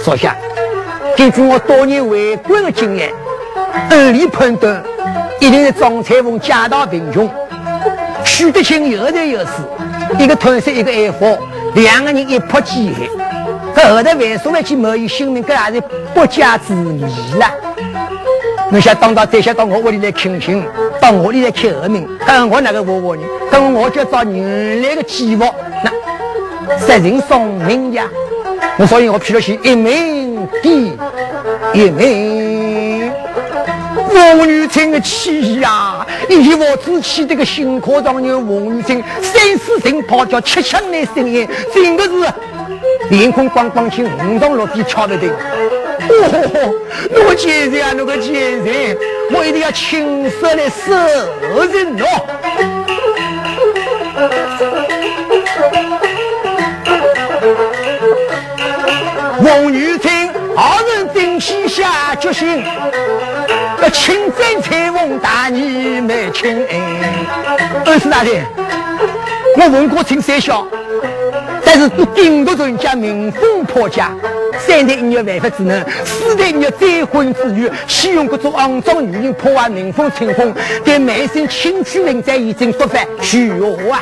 [0.04, 0.36] 坐下。
[1.16, 3.10] 根据我多年为官的经验，
[3.88, 4.84] 合理判断。
[5.40, 7.30] 一定是张彩凤家道贫穷，
[8.24, 9.52] 许德清有财有势，
[10.18, 11.38] 一个贪色，一个爱富，
[11.74, 13.06] 两个人一拍即合。
[13.74, 15.44] 可后头为什么去谋伊性命？
[15.44, 15.80] 这还是
[16.14, 17.02] 国家之谜
[17.38, 17.46] 了。
[18.70, 20.64] 你想当到再想到我屋里来请亲，
[21.00, 23.22] 到我里来开后门，跟我那个窝窝呢？
[23.50, 25.50] 跟我就找原来的计划，
[25.82, 25.90] 那
[26.86, 28.06] 杀人送命呀！
[28.78, 30.96] 我所以我批了去一命抵
[31.72, 33.10] 一命。
[34.14, 42.10] 王玉清的气呀，一窝之气，这个新科状元王玉清，三四声炮叫七枪的声音，真的是
[43.10, 45.28] 脸孔光光青，五脏六腑敲得对。
[45.30, 46.74] 哦，
[47.10, 48.32] 那个奸人啊，那个奸
[48.64, 48.96] 人，
[49.32, 50.92] 我一定要亲手来收
[51.66, 52.04] 人哦。
[59.40, 62.64] 王玉清，二人定气下决心。
[63.80, 66.66] 要亲征彩凤大义没亲
[67.86, 68.44] 恩，师大人，
[69.56, 70.66] 我文过清三小，
[71.70, 74.10] 但是做顶不住人家民风破家，
[74.58, 83.50] 三代一月违法之能，四代一月再婚之余，启用各种肮脏女人破坏民风清风，对满身清曲人在已经不犯虚
[83.90, 84.00] 啊！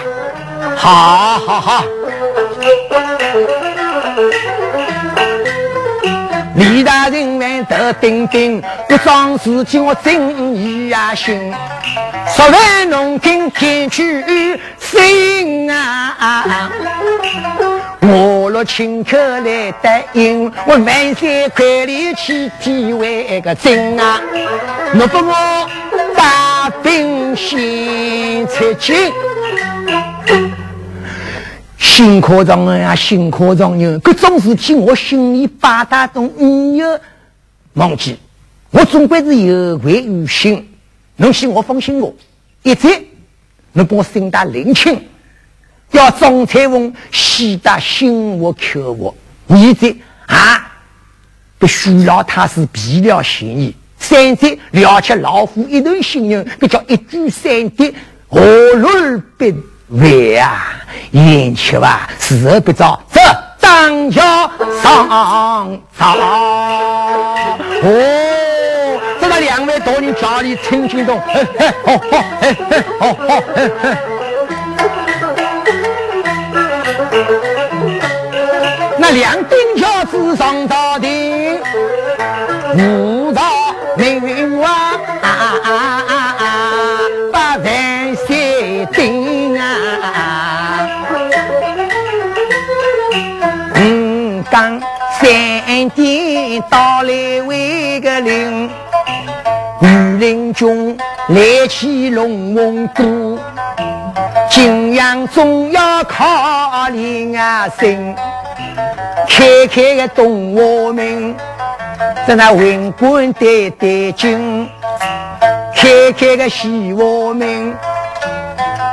[0.77, 1.85] 好好好。
[6.57, 11.53] 李大人们头顶顶，这桩事情我真意呀心。
[12.35, 16.71] 说来侬听天去心啊！
[18.01, 24.19] 我若亲口来答应，我万山块里去体为个真啊！
[24.95, 25.69] 若不我
[26.17, 29.13] 把兵先出去。
[31.79, 36.99] 新科长啊，新科长呢，各种事情我心里八大都没有
[37.75, 38.17] 忘记，
[38.71, 40.69] 我总归是有愧于心。
[41.17, 42.15] 侬信我，放心我，
[42.63, 43.03] 一切
[43.73, 45.01] 侬把我心大灵清。
[45.93, 49.15] 要张彩凤喜得心我口我，
[49.47, 49.95] 二者
[50.27, 50.73] 啊，
[51.59, 53.75] 必须要他是皮了嫌疑。
[53.99, 57.95] 三者了却老夫一段心人，这叫一举三得，
[58.29, 59.45] 何乐而不
[59.89, 60.73] 为啊？
[61.13, 63.21] 眼瞧啊，时候不早，走，
[63.61, 64.21] 当桥
[64.83, 66.17] 上草。
[67.83, 67.89] 哦，
[69.21, 73.97] 这个两位大人家里请进洞，嘿嘿，好好，嘿嘿，好好，嘿嘿。
[78.99, 81.61] 那两顶桥之上到顶，
[82.75, 83.16] 五
[95.87, 98.69] 三点到来为个令，
[99.81, 103.39] 御林军来起龙王都。
[104.51, 108.17] 景阳总要靠林啊生，
[109.29, 111.33] 开开个东华门，
[112.27, 114.69] 在那文官对对军，
[115.73, 117.73] 开开个西华门，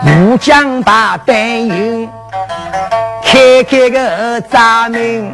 [0.05, 2.07] 武将把白营，
[3.23, 5.33] 开开个闸门，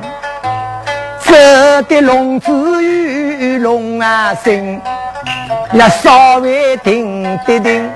[1.30, 1.36] 走
[1.88, 4.82] 的龙子与龙啊生，
[5.72, 7.88] 那稍微停的停。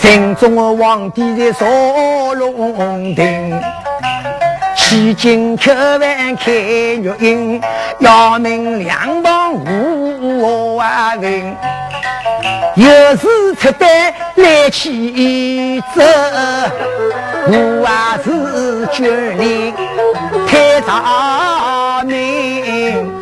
[0.00, 3.62] 正宗的皇帝在坐龙庭，
[4.76, 7.62] 七进客万开玉印，
[8.00, 11.56] 要命两旁无啊文，
[12.74, 13.88] 有时出单
[14.34, 16.02] 来起走，
[17.46, 19.72] 我啊是绝令
[20.48, 21.00] 太长
[22.04, 23.20] 命，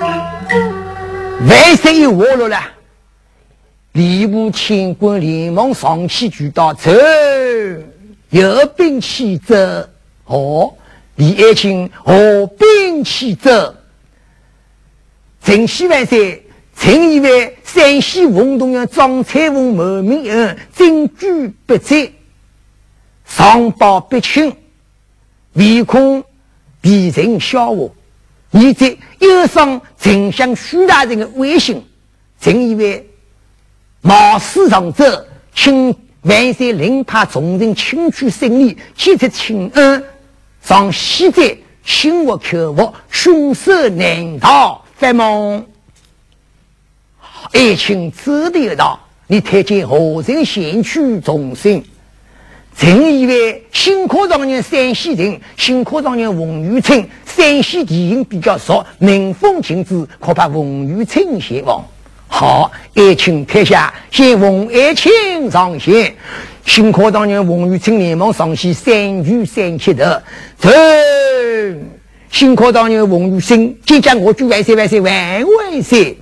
[1.49, 2.61] 万岁有活路了。
[3.93, 6.91] 礼部清官连忙上去举刀，走，
[8.31, 9.55] 有兵器走。
[10.26, 10.74] 哦，
[11.16, 13.74] 李爱卿，何兵器走？
[15.43, 22.12] 陈希万岁，陈以为山西洪洞阳张彩凤谋名恩，证据不在，
[23.24, 24.55] 上报不清，
[25.55, 26.22] 唯恐
[26.83, 27.89] 敌人笑话。
[28.51, 31.84] 你在忧伤丞相徐大人的威信，
[32.40, 33.05] 陈以为。
[34.01, 40.05] 冒死上者，请万岁令派众人请取胜利，接着请恩。
[40.62, 45.66] 上西在心无口无，凶手难逃，发梦。
[47.53, 51.82] 爱卿指点道：“你太监何人先去重生？”
[52.79, 61.85] 曾以为新科状元山西人，新科状元冯玉清，山西地形比较熟，民风情致，可怕冯玉清先王。
[62.29, 65.11] 好，爱卿退下，先冯爱卿
[65.51, 66.14] 上线。
[66.64, 70.22] 新科状元冯玉清连忙上去，三举三七的。
[70.57, 70.70] 走，
[72.31, 76.16] 新科状元冯玉清，即将我祝万岁万岁万万岁！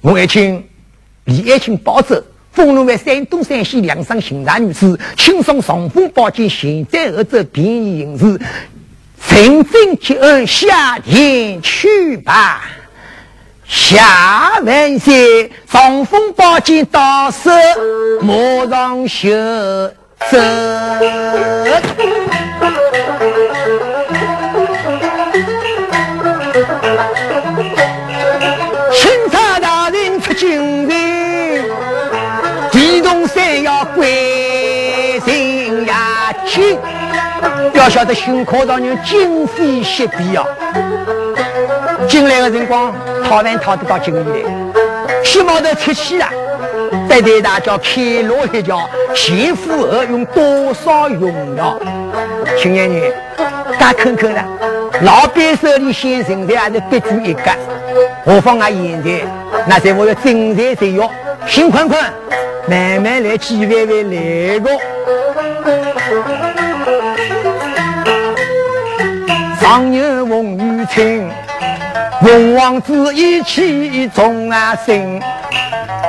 [0.00, 0.64] 冯爱卿，
[1.24, 2.24] 李爱卿保奏，
[2.56, 8.40] 封侬为山东山西两省巡查女士，轻松上风宝剑，现在何者便宜行事，
[9.28, 12.64] 陈真接恩，下田去吧。
[13.68, 17.50] 下万岁，长风宝剑到手，
[18.22, 18.32] 马
[18.70, 19.28] 上休
[20.30, 20.38] 走。
[37.86, 40.44] 要晓得新科长人今非昔比啊！
[42.08, 44.48] 进来的辰光，讨饭讨得到井里来，
[45.22, 46.26] 西毛头出去了，
[47.08, 51.78] 在台大叫开罗一叫，前赴后用多少用料？
[52.58, 53.12] 青年人，
[53.78, 54.44] 大看看了，
[55.02, 57.42] 老板手里现成的还是别具一格，
[58.24, 59.24] 何况啊现在，
[59.64, 61.08] 那在我要真材实料，
[61.46, 62.12] 心宽宽，
[62.66, 64.70] 慢慢来，几万万来个。
[69.68, 71.28] 常有风雨清。
[72.20, 75.20] 龙王子一气中啊生，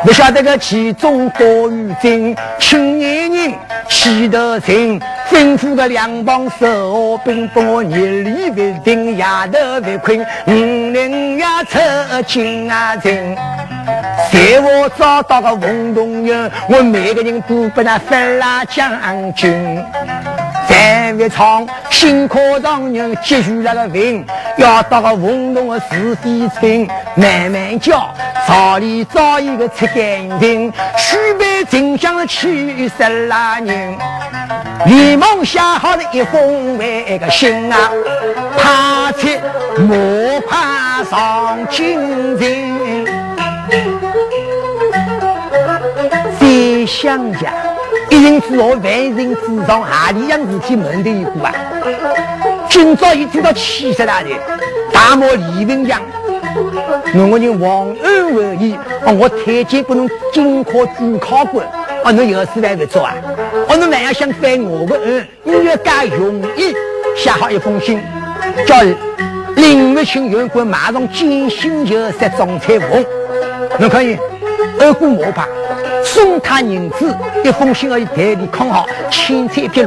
[0.04, 3.54] 不晓得个其中多与真，青年人
[3.90, 11.80] 气得人吩咐个两帮手兵帮我日里为定，夜头为困，五人呀出
[12.28, 13.36] 进啊进。
[14.32, 19.84] 在我找到个运动员，我每个人都把他分拉将军。
[20.68, 24.26] 在一场新科状元接续那个病，
[24.58, 28.14] 要到个运动的是非村，慢慢教，
[28.46, 33.98] 朝里找一个吃干净，许备丞相去十来人，
[34.86, 37.90] 连忙写好了一封那个信啊，
[38.58, 39.28] 派出
[39.82, 43.06] 模派上京城，
[46.40, 47.54] 在乡下。
[48.10, 51.54] 一人之下，万人之上，何里样事体问得一个啊？
[52.70, 54.30] 今朝一听到七十大的，
[54.94, 56.02] 大漠李文强，
[57.14, 61.68] 我我人王安为义，哦，我推荐给侬进考主考官，
[62.06, 63.14] 哦，侬有事来不做啊？
[63.68, 66.74] 哦，侬还要想翻我的恩，你要加容易
[67.16, 68.02] 写好一封信，
[68.66, 68.76] 叫
[69.56, 73.04] 林月清员官马上进新就设总裁府，
[73.80, 74.18] 侬可以
[74.80, 75.46] 二姑莫怕。
[76.04, 79.86] 送他银子，一封信而已，代理看好，青菜一匹，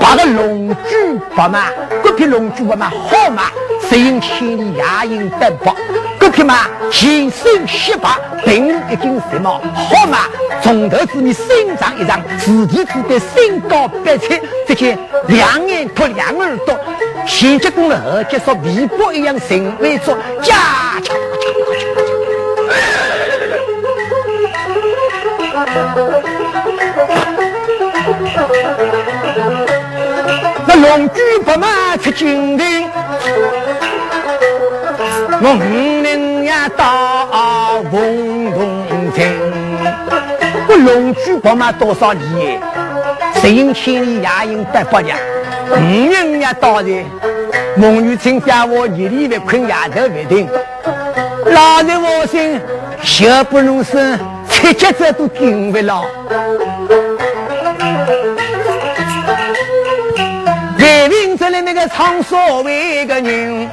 [0.00, 1.66] 把个龙驹白马，
[2.02, 3.44] 各匹龙驹白马好马，
[3.88, 5.74] 十银千里，牙印单薄，
[6.18, 8.10] 各匹马前身雪白，
[8.44, 10.28] 并一根蛇毛，好马
[10.62, 14.98] 从头至尾身长一丈，自体自带身高百尺，只见
[15.28, 16.78] 两眼脱两耳朵，
[17.26, 20.54] 前脚弓了后脚说尾巴一样神威做，加
[21.02, 21.16] 强。
[30.66, 32.66] 那龙驹不马出京城，
[35.42, 39.16] 我五人呀到文东城。
[40.68, 42.58] 我龙驹不马多少里？
[43.40, 45.12] 十英千里，也应百八里。
[45.70, 47.04] 五人呀到的，
[47.76, 50.48] 孟玉清家我一里为困夜头为定，
[51.46, 52.60] 老人我心，
[53.02, 54.18] 学不如生。
[54.64, 56.04] 一切这都定不了。
[60.78, 63.68] 为民这里那个唱所谓的人，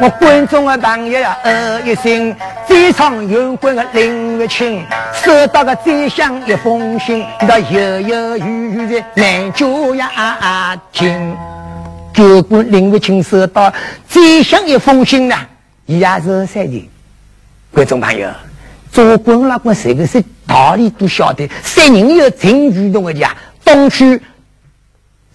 [0.00, 2.34] 我观众的朋友呀，呃一声，
[2.66, 11.36] 非常有关的林月清，收到个宰相一封信，那犹犹豫豫的难就呀听。
[12.14, 13.72] 结果林月清收到
[14.08, 15.36] 宰相一封信呢，
[15.86, 16.82] 也是三人，
[17.72, 18.28] 观众朋友。
[18.90, 24.20] 做官那官谁个是道理都晓得，三人有真举动的呀，东区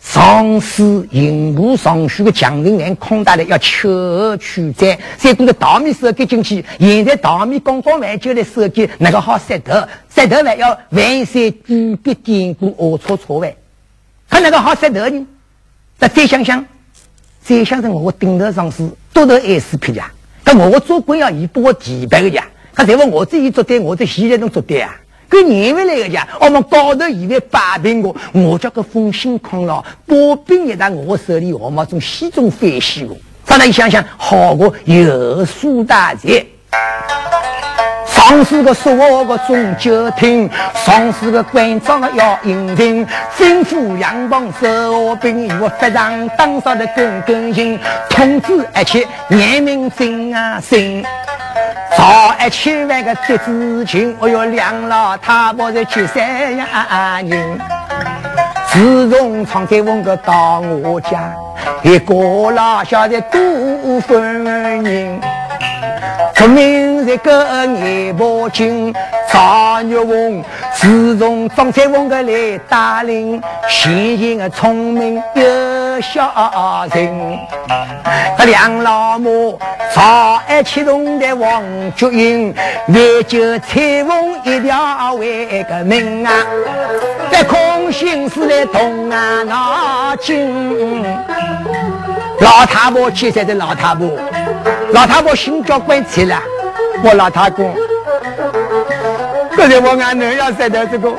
[0.02, 9.74] 上司营部尚书的蒋人员空大的要求取债，再过个稻米收割进去，现在稻米刚刚完就来收割，那个好杀头，
[10.10, 13.54] 杀头完要万山举笔点过二错错完，
[14.30, 15.26] 看那个好杀头呢？
[16.00, 16.66] 那再想想，
[17.42, 20.12] 再想想我顶头上司都是 S 批呀，
[20.44, 22.44] 但我做官要以拨我提拔的呀。
[22.76, 24.96] 他才问我自己做对，我在现在能做对啊？
[25.30, 30.16] 跟年回来个讲，我们高头以为摆平我，我叫个风信康了，把
[30.46, 33.18] 柄也在我手里，我们从西中翻西我。
[33.44, 36.46] 再来一想想，好个有苏大姐。
[38.06, 40.48] 上司个说我个总就听，
[40.86, 43.04] 上司个官长个要应听，
[43.36, 51.04] 吩咐杨帮守兵，我发上当上的更更新，通知一切严明正啊正。
[51.96, 57.60] 朝一千万个贼子情，我要两老太婆在去三呀人。
[58.68, 61.32] 自从常在问个到我家，
[61.84, 65.22] 一个老小的多分人。
[66.34, 68.94] 出名这个眼波精，
[69.30, 70.44] 常玉翁。
[70.74, 75.44] 自从张才翁个来带领，贤贤个聪明又
[76.02, 77.40] 孝人。
[78.38, 79.60] 这两老母
[79.94, 81.64] 朝爱启动的王
[81.96, 82.54] 菊英，
[82.88, 86.34] 为救彩翁一条为个命啊！
[87.32, 91.04] 在空心思来动啊脑筋。
[92.40, 94.10] 老太婆七岁的老太婆，
[94.92, 96.38] 老太婆心叫怪气了。
[97.02, 97.74] 我老太公，
[99.56, 101.14] 刚才我俺女要生的这个，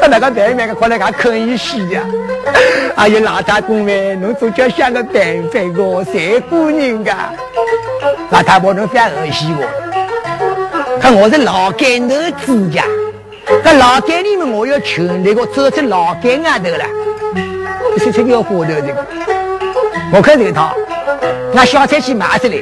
[0.00, 2.02] 他那个对面个过来看可以洗呀。
[2.94, 7.12] 哎呀，老太公喂，侬总叫想个办法个，谁姑娘噶？
[8.30, 12.08] 老太婆侬别恶心我，看我是老街头
[12.44, 12.84] 子家，
[13.64, 16.84] 在老街里面我要全那个走出老街外头了，
[17.98, 19.06] 是这个火的这个。
[20.12, 20.74] 我看这套，
[21.52, 22.54] 拿小菜去买出来，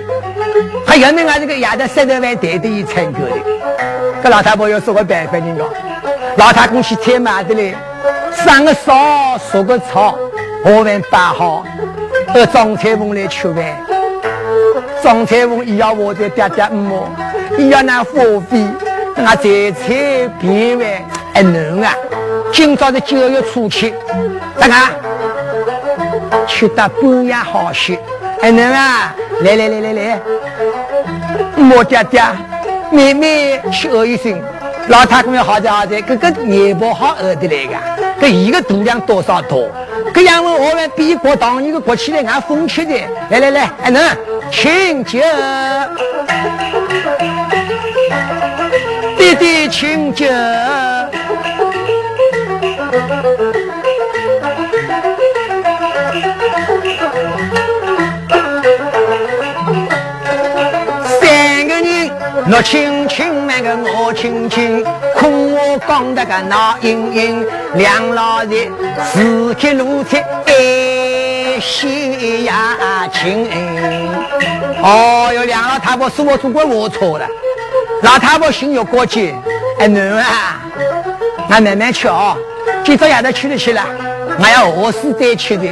[0.86, 3.36] 还有没俺这个丫头三十万带的一参购的？
[4.22, 5.66] 这老太婆要说个办法，你讲，
[6.36, 7.74] 老太公去采买的嘞，
[8.44, 10.16] 上个烧，烧个草，
[10.64, 11.64] 我饭摆好，
[12.34, 13.64] 而张彩凤来吃饭。
[15.02, 17.08] 张彩凤也要我在爹爹母，
[17.58, 18.64] 也要拿火费，
[19.16, 20.88] 我再菜便饭。
[21.34, 21.94] 哎，能啊！
[22.52, 23.94] 今朝是九月初七，
[24.58, 24.90] 大家
[26.46, 27.98] 吃得半夜好些。
[28.40, 29.14] 哎，能啊！
[29.42, 30.20] 来来来来来，
[31.76, 32.22] 我爹爹、
[32.90, 34.40] 妹妹吃饿一声。
[34.88, 37.74] 老太公要好在好在，这个年不好饿的来个，
[38.20, 39.68] 这一个度量多少多？
[40.12, 42.94] 这样问我们比国当一个国起来俺风趣的，
[43.30, 44.02] 来来来，哎能
[44.50, 45.20] 请酒，
[49.16, 50.26] 弟弟请酒。
[62.52, 64.84] 我亲亲那个我亲亲，
[65.14, 68.72] 可我讲得个闹盈盈，两老人
[69.12, 73.48] 自己露出爱惜呀亲。
[74.82, 77.26] 哦哟，两老太婆是我做过我错了，
[78.02, 79.32] 老太婆心有过节，
[79.78, 80.60] 哎囡啊，
[81.50, 82.36] 俺慢慢吃哦，
[82.84, 83.86] 今朝夜头吃得起了，
[84.38, 85.68] 我要饿死再吃的。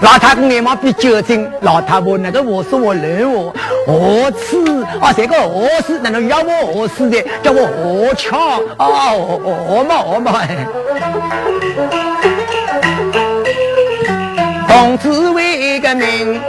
[0.00, 3.52] 老太公脸毛比酒精，老太婆那个我是我人我
[3.86, 4.56] 我吃
[4.98, 7.22] 啊，这个我是难道要我我死的？
[7.42, 8.38] 叫我我抢
[8.78, 9.36] 啊，我
[9.68, 10.40] 我嘛我嘛。
[14.66, 16.40] 同志为个名，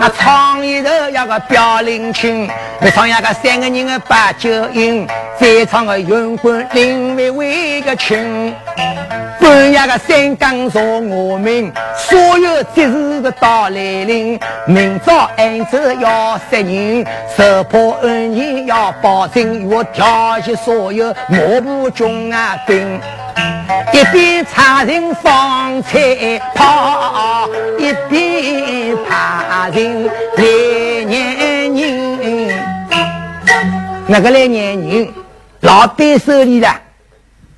[0.00, 5.06] 那唱一首要个表领情，那唱一个三个人的把酒饮，
[5.38, 8.52] 再唱个云冠另外为个情。
[9.40, 23.00] 半夜个三更说我们所有节日的到来临，明早按走要杀人，十破恩义要保证，我调集所有马步军啊兵，
[23.92, 30.04] 一边插人放彩炮，一边怕人
[30.36, 30.44] 来
[31.06, 31.36] 撵
[32.20, 32.62] 人，
[34.06, 35.08] 那个来撵人，
[35.60, 36.68] 老板手里的。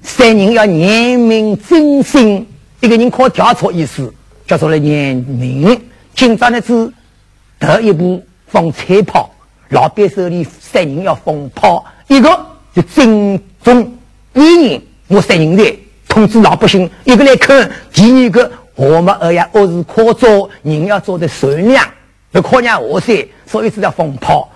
[0.03, 2.47] 三人要严明正心，
[2.81, 4.13] 一个人靠调查意思，
[4.47, 5.81] 叫做了严明。
[6.15, 6.93] 今朝呢是
[7.59, 9.31] 第一步放彩炮，
[9.69, 13.93] 老板手里三人要放炮，一个是正中
[14.35, 15.75] 一人，我三人在
[16.09, 17.71] 通知老百姓，一个来看。
[17.93, 21.89] 第二个，我们二爷，我是靠做人要做的善良，
[22.33, 24.51] 要靠伢我噻，所以是要放炮。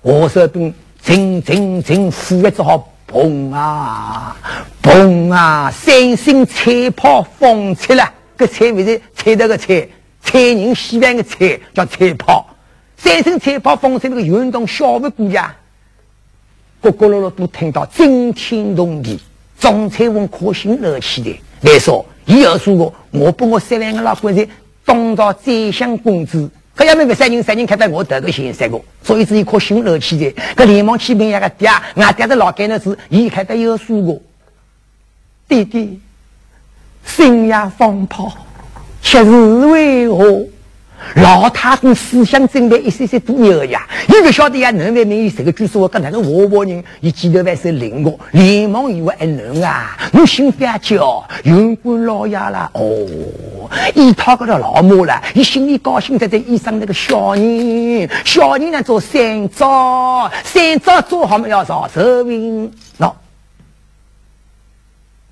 [0.00, 2.88] 我这边正正正副一只好。
[3.14, 4.36] 砰啊，
[4.82, 5.70] 砰啊！
[5.70, 9.86] 三声彩炮放出来，个彩不是彩的个彩，
[10.20, 12.44] 彩人喜欢个彩叫彩炮。
[12.96, 15.54] 三声彩炮放出那个运动小不姑家，
[16.80, 19.20] 个个落落都听到惊天动地。
[19.60, 24.48] 张彩凤可心乐起的来说，以后说过，我把我三万个老官人
[24.84, 26.50] 当做宰相公子。
[26.74, 30.42] 可要没被三人三人看到我得个先三个，所以是一颗心热起的。
[30.56, 34.20] 可连忙去问一个爹，俺爹的老干的是，一看到有说过，
[35.48, 36.00] 弟弟
[37.04, 38.32] 深夜放炮，
[39.00, 40.46] 却是为何？
[41.16, 43.86] 老太公思想真的一些些多牛呀！
[44.08, 44.70] 你不晓得呀？
[44.70, 49.96] 能为民这个据说我跟那个活活人，一记头万是灵个，连忙以为哎能啊！
[50.12, 52.70] 我心发焦，云官老爷啦！
[52.74, 53.06] 哦，
[53.94, 63.12] 一套个老母了，你心里高兴在在衣裳那个小人，小人呢做三招，三招做好么要上寿命喏。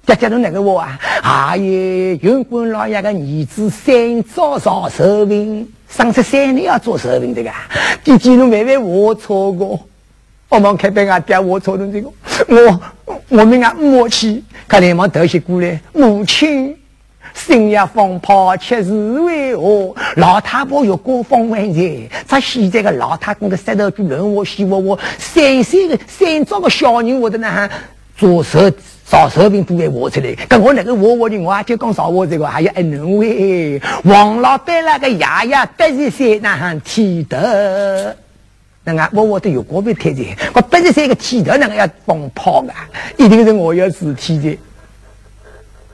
[0.04, 7.50] 家家都那个我啊，还有云官老爷的儿子三招上寿命，上十三年要做寿命的个，
[8.02, 9.78] 弟弟侬慢慢我错过，
[10.48, 12.10] 我忙开班啊，爹我错的这个，
[12.48, 12.80] 我
[13.28, 16.76] 我们啊母亲，他连忙头些过来，母亲
[17.32, 18.90] 深夜放炮，却是
[19.20, 19.94] 为何？
[20.16, 27.70] 老太婆有过方万岁，他现在的老太公的舌头就轮我希望我三岁的三招个小人，我的呢
[28.16, 28.58] 做寿。
[29.12, 37.36] 烧寿饼都给挖出来，跟我那个窝窝的，我就讲烧我这个，还有一能喂王老板那个爷爷八十岁那哈剃头，
[38.84, 42.88] 那个我我都有过别贴的，我八十岁个剃头那个要放炮啊，
[43.18, 44.58] 一定是我要自剃的。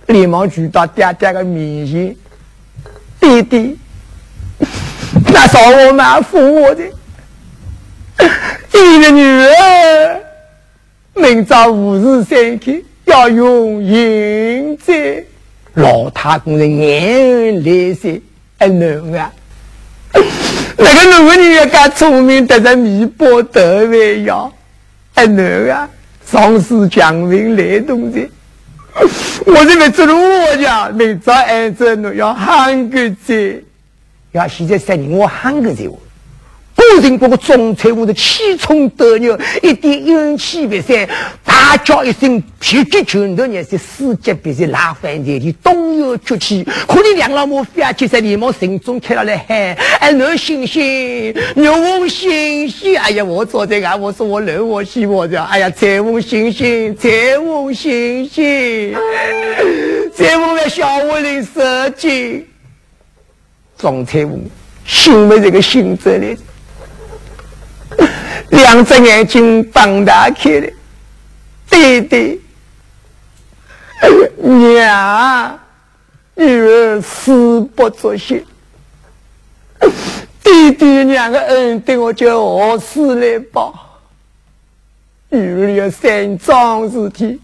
[0.07, 2.15] 连忙举到爹爹的面前，
[3.19, 3.77] 弟弟，
[5.27, 6.85] 那烧我妈扶我的，
[8.73, 10.21] 你的女儿，
[11.15, 12.71] 明朝五日三刻。
[13.09, 15.25] 要用银子，
[15.75, 18.21] 老太公的眼泪水，
[18.59, 19.33] 哎能啊！
[20.77, 24.53] 那个农人要干聪明，得着米包得为要，
[25.15, 25.89] 哎能啊！
[26.31, 28.29] 壮士强兵来东的，
[29.47, 33.65] 我这边走路我讲，明早挨着侬要喊个子，
[34.33, 35.91] 要现在三年我喊个子。
[36.77, 41.09] 古人这个总裁，我的气冲得牛，一点运气不散，
[41.59, 46.65] 大叫一声，脾气拳头也是四级别是拉翻天的，东有崛起。
[46.87, 52.97] 可你两老母非要接在连忙心中开了来喊：“哎，侬醒醒，牛翁醒醒！
[52.97, 58.95] 哎呀，我坐在啊，我说我楼我西我着，哎呀，财翁醒醒，财翁醒醒，
[60.15, 62.47] 财翁在小屋里射精，
[63.77, 64.41] 总裁翁
[64.87, 66.37] 心没这个心责的。
[68.51, 70.69] 两只眼睛放大开了，
[71.71, 72.41] 弟弟，
[74.37, 75.59] 娘，
[76.35, 78.45] 女儿死不足惜，
[80.43, 83.75] 弟弟娘的恩对我就何时来报？
[85.31, 87.41] 女儿有三桩事体，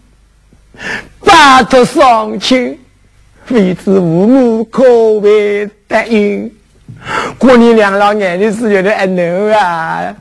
[1.19, 2.79] 拜托双亲，
[3.49, 4.83] 为之父母可
[5.19, 6.51] 为答应。
[7.37, 10.15] 过年两老眼里是有点爱侬啊，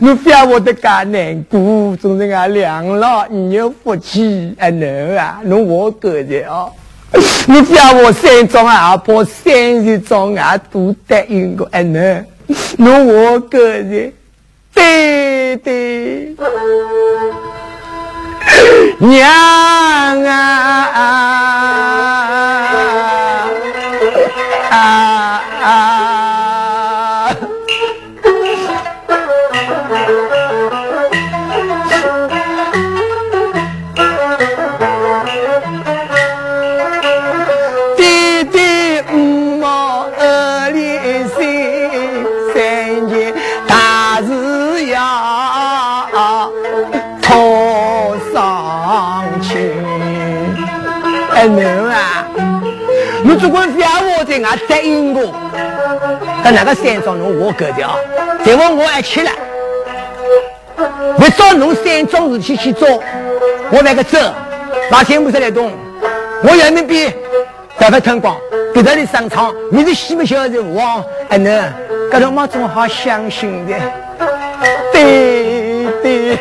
[0.00, 6.70] 你不要我的干难过，总是俺两老你有福气爱侬啊，侬我个人哦，
[7.46, 12.24] 你不要我三庄阿婆三十庄阿都答应过爱侬，
[12.76, 14.12] 侬我个人，
[14.74, 16.34] 对对，
[18.98, 20.32] 娘啊
[20.94, 21.00] 啊
[24.70, 25.39] 啊！
[25.72, 27.59] Ah!
[56.52, 57.94] 但那个山庄侬我搞的啊，
[58.44, 59.30] 再问我还去了，
[61.16, 62.88] 别找侬山庄事体去做，
[63.70, 64.18] 我那个走，
[64.90, 65.70] 拿钱不是来动，
[66.42, 67.08] 我人民币
[67.78, 68.36] 白发吞光，
[68.74, 71.04] 别的的商场，你是西门小人物啊！
[71.28, 71.72] 哎能，
[72.10, 73.78] 这种嘛总好相信的，
[74.92, 76.38] 对对。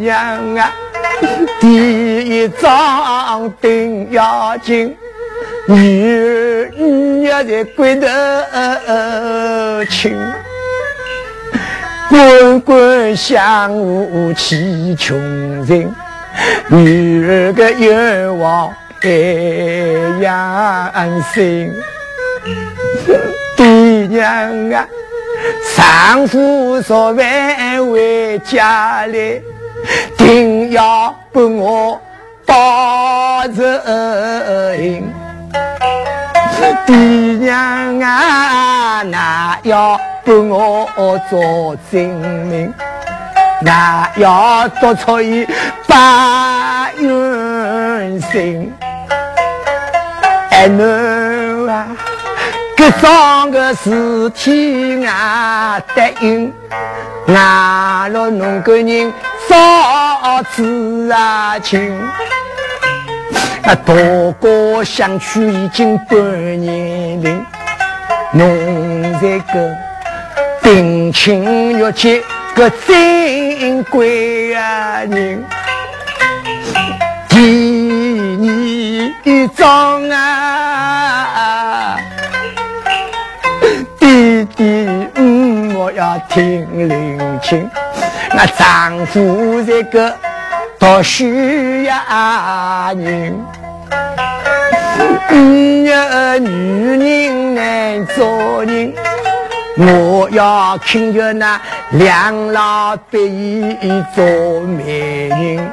[0.00, 0.72] 娘啊，
[1.60, 4.94] 爹一桩定要紧，
[5.66, 8.06] 女儿女儿在归头
[9.90, 10.14] 亲，
[12.10, 15.16] 滚滚相互气穷
[15.64, 15.90] 人，
[16.68, 18.70] 女儿的愿望
[19.00, 19.08] 白
[20.20, 21.72] 养心，
[23.56, 23.66] 爹
[24.08, 24.86] 娘啊，
[25.74, 29.40] 丈夫说完回家来。
[30.18, 32.00] 定要把我
[32.46, 35.02] 保人，
[36.86, 42.08] 爹娘啊，那要把我做证
[42.46, 42.72] 明，
[43.60, 45.46] 那要做出一
[45.88, 48.72] 把冤心，
[50.50, 51.88] 哎侬啊，
[52.76, 56.52] 这桩个事体啊，答应
[57.26, 59.12] 俺了侬个人。
[59.48, 61.96] 嫂子啊亲，
[63.62, 63.94] 那大
[64.40, 66.16] 哥相娶已经半
[66.60, 67.46] 年龄，
[68.32, 69.76] 侬这个
[70.62, 72.22] 定亲要结
[72.54, 75.44] 个珍贵啊人，
[77.28, 79.12] 替你
[79.48, 81.96] 装啊，
[83.98, 87.68] 弟弟，嗯，我要听灵亲。
[88.32, 90.14] 那丈夫这个
[90.86, 93.44] 多需要人，
[95.32, 98.94] 女人难做人。
[99.78, 101.60] 我要请求那
[101.90, 104.24] 两老得以做
[104.60, 105.72] 媒人，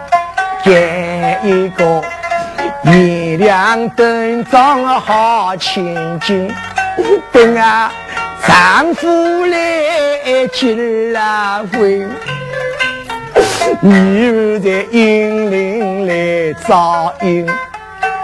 [0.64, 2.04] 给一个
[2.86, 6.52] 月亮灯装好千金，
[7.32, 7.92] 等啊
[8.48, 12.10] 丈夫来结了婚。
[13.82, 17.48] 女儿在阴林来照应，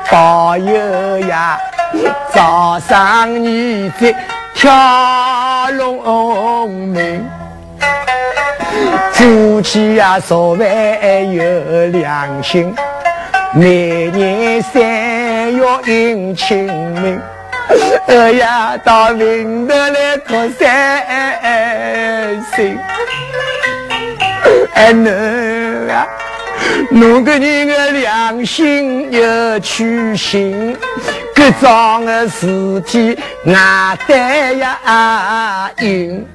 [0.10, 1.58] 保佑呀！
[2.32, 4.16] 早上你在
[4.54, 4.72] 跳
[5.72, 7.26] 龙门，
[9.12, 10.66] 夫妻呀说饭
[11.34, 12.74] 有良心，
[13.54, 17.20] 每年三月迎清明，
[18.08, 22.78] 哎呀到明头来过三星。
[24.74, 26.08] 哎能啊，
[26.92, 30.76] 侬个人的良心有屈心，
[31.36, 36.26] 各桩的事体哪得呀应？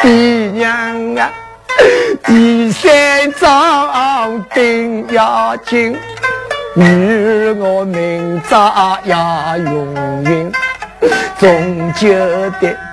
[0.00, 0.10] 爹
[0.52, 1.30] 娘啊，
[2.24, 5.96] 第三桩定要紧，
[6.74, 10.52] 女儿我明早要用运，
[11.38, 12.08] 终究
[12.60, 12.87] 的。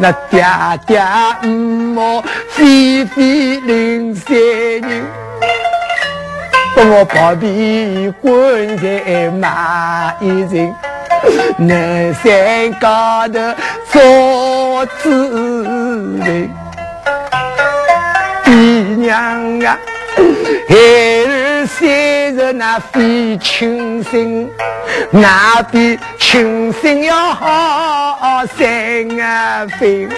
[0.00, 0.46] 那爹
[0.86, 1.02] 爹
[1.44, 5.04] 母非非零三人，
[6.76, 10.72] 把我抱皮关在马一人，
[11.58, 13.40] 南山高头
[13.90, 15.64] 做子
[16.24, 16.48] 人，
[18.44, 19.76] 爹娘啊，
[20.68, 24.48] 孩儿三日那非亲生，
[25.10, 28.58] 那比亲生要好三
[29.78, 30.08] 分。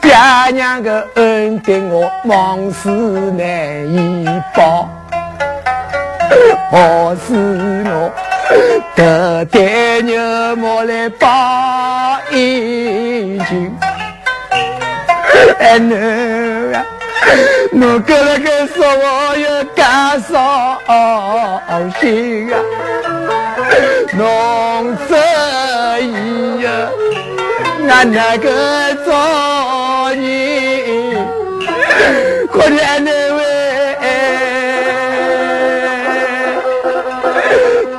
[0.00, 0.16] 爹
[0.52, 4.88] 娘的恩德我往事难以报，
[6.70, 8.10] 何时我
[8.94, 13.70] 得爹娘莫来报一句？
[15.58, 16.84] 哎侬啊，
[17.72, 19.44] 我跟那个说我有
[19.74, 20.34] 干啥
[22.00, 22.54] 心啊？
[24.16, 25.12] 侬这
[26.00, 26.04] 一
[26.62, 26.66] 呀，
[27.88, 28.48] 俺那个
[29.04, 29.08] 做
[30.14, 30.18] 人，
[32.50, 33.38] 可怜那位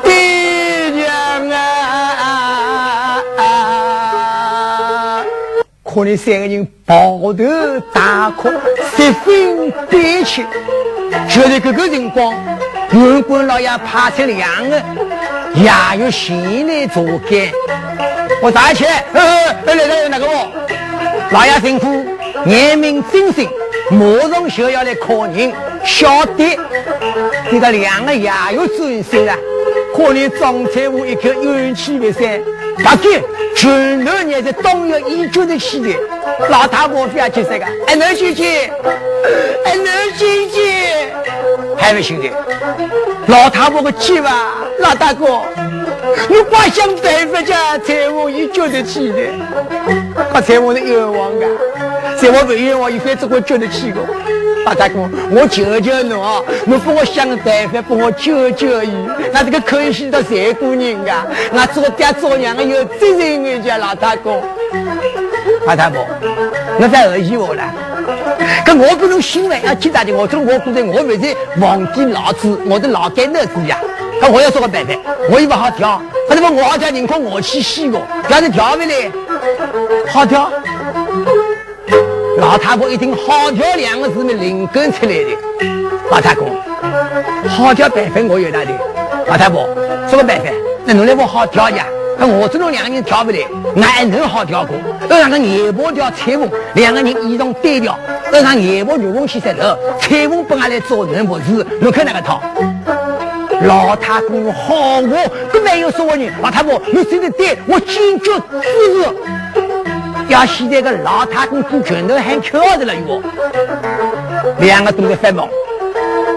[0.03, 0.09] 爹
[0.95, 1.05] 娘
[3.38, 3.41] 啊！
[5.84, 7.34] 可怜三个人抱头
[7.93, 8.49] 大哭，
[8.98, 10.43] 十分悲切。
[11.30, 12.34] 就在这个辰光，
[12.91, 14.82] 文官老爷派出两个。
[15.64, 17.52] 衙役前来查监，
[18.43, 20.52] 我站起来，呃，来来来，哪个哦？
[21.32, 22.06] 老爷吩咐，
[22.45, 23.48] 严明精神，
[23.89, 25.52] 马上就要来考人，
[25.84, 26.60] 晓得
[27.50, 29.36] 这个两个也有尊师啊。
[29.95, 32.39] 可怜张财务一口冤气未散，
[32.84, 33.23] 大姐，
[33.55, 35.97] 全头年在冬月已久的期待，
[36.49, 38.43] 老太婆非要去这个，哎，能进去，
[39.65, 40.61] 哎，能进去，
[41.78, 42.32] 还没兄弟，
[43.28, 45.41] 老太婆个气吧，老大哥，
[46.30, 49.17] 你光想办法家财务已久的期待，
[50.32, 51.47] 他财务是冤枉的，
[52.17, 53.99] 财务不冤枉，一会只会觉得气个。
[54.68, 58.91] 老大哥，我求求侬啊，侬帮我想个办法，帮我救救伊。
[59.32, 61.26] 那这个可惜到谁过人啊？
[61.53, 64.41] 那做爹做娘的有责任的家老大哥。
[65.65, 66.05] 老太婆，
[66.82, 67.63] 我在恶意我了。
[68.65, 73.80] 可我不能心外要记大的，我说我不在，我不是忘记老子，我的老干儿子呀。
[74.20, 74.93] 可我要做个办法，
[75.32, 79.09] 我又不好调，他他妈我好调，人看我去洗我，要是跳回来，
[80.11, 80.51] 好跳。
[82.38, 85.29] 老太婆一听“好调”两个字，的灵感出来的。
[86.11, 86.47] 老太公，
[87.47, 88.69] 好调办法我有哪里？
[89.25, 89.67] 老太婆，
[90.07, 90.45] 什么办法？
[90.85, 91.85] 那侬来我好调呀？
[92.15, 93.39] 那我这种两个人调不来，
[93.81, 94.77] 还能好调过？
[95.09, 97.97] 要让个眼婆调彩凤，两个人一同单调。
[98.31, 101.65] 要让眼婆如凤去石头，彩凤帮俺来做人不是？
[101.81, 102.39] 侬看哪个套？
[103.63, 105.01] 老太公好话，
[105.51, 106.31] 都没有说话人。
[106.41, 108.31] 老太婆，你说的对，我坚决
[108.61, 109.09] 支持。
[110.30, 113.21] 要现在个老太公做拳头喊巧的了哟，
[114.59, 115.47] 两个都在发梦。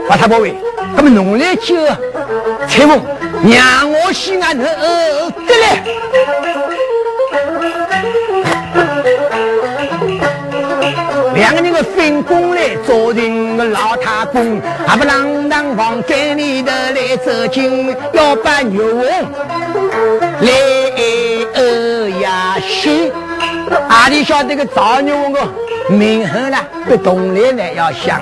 [0.08, 0.54] 老太婆喂，
[0.96, 1.74] 他们弄来救
[2.68, 3.00] 彩凤，
[3.44, 5.82] 让我西安头得嘞。
[11.34, 19.04] 两个人的分工来造成个老太公，还不啷当房间里头来走进，要把牛王
[20.40, 20.79] 来
[24.00, 25.46] 阿里晓得个造牛王个
[25.90, 26.56] 名号呢？
[26.88, 28.18] 比动力呢要响。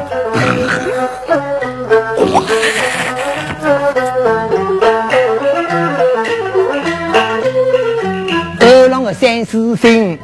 [8.59, 10.19] 二郎个三四分，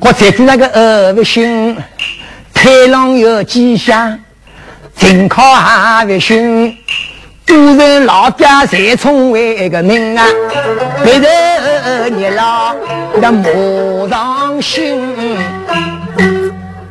[0.00, 1.76] 我才知那个二不行。
[2.52, 4.18] 太郎有吉祥，
[4.96, 6.76] 紧靠还不行。
[7.50, 10.24] 古人老爹才聪为个名啊，
[11.02, 12.72] 别人你老
[13.20, 15.02] 那马上心。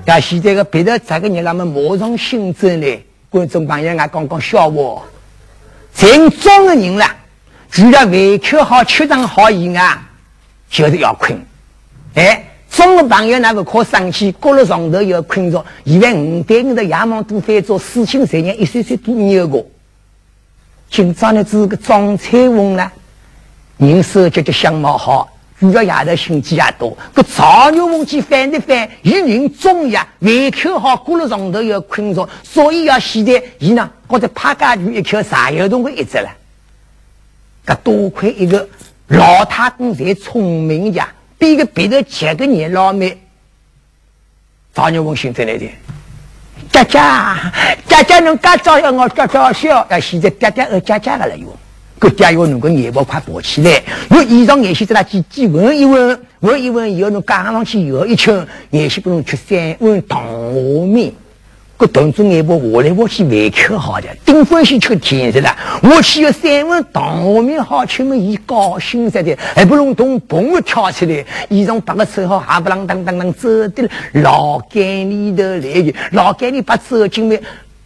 [0.04, 2.88] 要现在个别人这个你那么马上心真呢？
[3.30, 5.02] 观众朋友，俺讲讲笑话。
[5.96, 7.16] 正装的人啦，
[7.72, 9.98] 除了胃口好、吃长好以外，
[10.70, 11.42] 就是要困。
[12.16, 19.66] 哎，中的朋友那不可生气，过了床头要困着，以为五代五的衙门都翻做四清三年，一岁岁都没有过。
[20.90, 22.92] 今朝呢，这个张彩翁呢，
[23.78, 25.30] 人手脚脚相貌好，
[25.60, 26.98] 主要丫头心机也多。
[27.14, 36.30] 个曹牛翁去翻的翻，一人中呀，胃口好，过了床头要困着，所以要现在伊呢，觉得怕家具一口啥油东会一只了。
[37.66, 38.68] 个多亏一个
[39.08, 43.16] 老太公才聪明呀，比个别的几个年老妹，
[44.74, 45.72] 曹牛翁心在那点。
[46.72, 47.54] 家家
[47.88, 51.48] 家家能干早要我家早小，要现在爹爹和家家的了哟。
[52.00, 61.12] 搿爹要侬个眼包快跑起来，我衣裳眼线在那几几闻一闻，闻一闻以后侬赶上去以后一吃，眼线不能吃三碗糖虾面。
[61.80, 65.56] 个动作眼包下来我去胃口好的，顶欢喜吃甜食了。
[65.82, 68.14] 我去有三碗糖虾面好吃么？
[68.18, 77.42] 伊高兴死的，还不弄动蹦跳起来，衣裳搭个手好，还不啷当当当走的老干里头来的，老干里把走进面，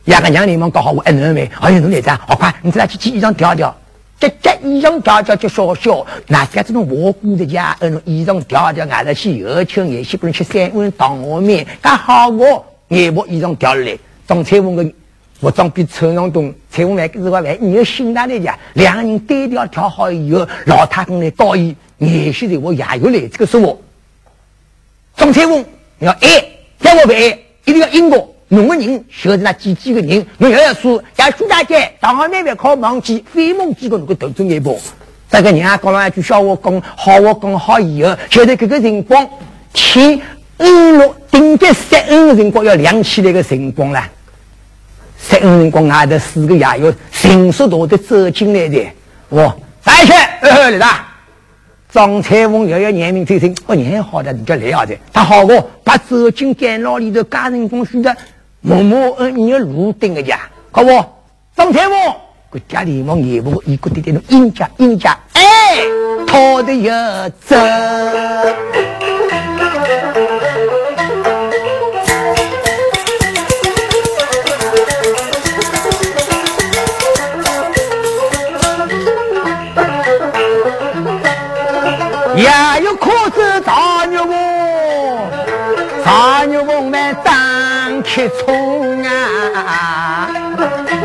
[0.06, 1.48] 两个娘连忙搞好我哎侬没？
[1.62, 3.76] 哎呀侬来着，好快，你再去去衣裳调调。
[4.20, 14.92] 这这衣裳调调就少少，那家这种我姑的家，嗯，衣裳调调，俺那去有吃也是不能吃三碗糖虾面，刚好我眼部衣裳调下来，张彩凤个
[15.40, 23.76] 服装比陈长东、彩凤还个是话还你要心大来讲，两个人单调调好以后，老太公来告伊，眼现在我也有来这个说话，
[25.18, 25.66] 张彩凤
[26.00, 26.28] 要爱，
[26.82, 28.30] 要我不爱，一定要应我。
[28.50, 34.80] 侬个人就是那几几个人，侬要要说，像苏大姐，大好妹妹靠忘记，非忘记个侬个头中一步。
[35.28, 39.28] 这个人啊，讲了一句笑话，讲好话讲好以后，就在这个辰光，
[39.74, 40.22] 天
[40.58, 44.04] 暗落，顶在十二个辰光要亮起来的辰光了。
[45.20, 48.86] 十二辰光外头四个衙要迅速度的走进来的，
[49.30, 51.06] 我再去，来哒。
[51.90, 58.16] 张彩凤又要年名最深，我年好的你叫来啊的，他好过把走进监牢里头，家人公许的。
[58.62, 60.40] 默默嗯，你要路顶个家，
[60.72, 60.90] 好不？
[61.56, 61.92] 张彩凤，
[62.50, 65.78] 国家里往业务一个点点的应家应家，哎，
[66.26, 67.56] 拖的要走。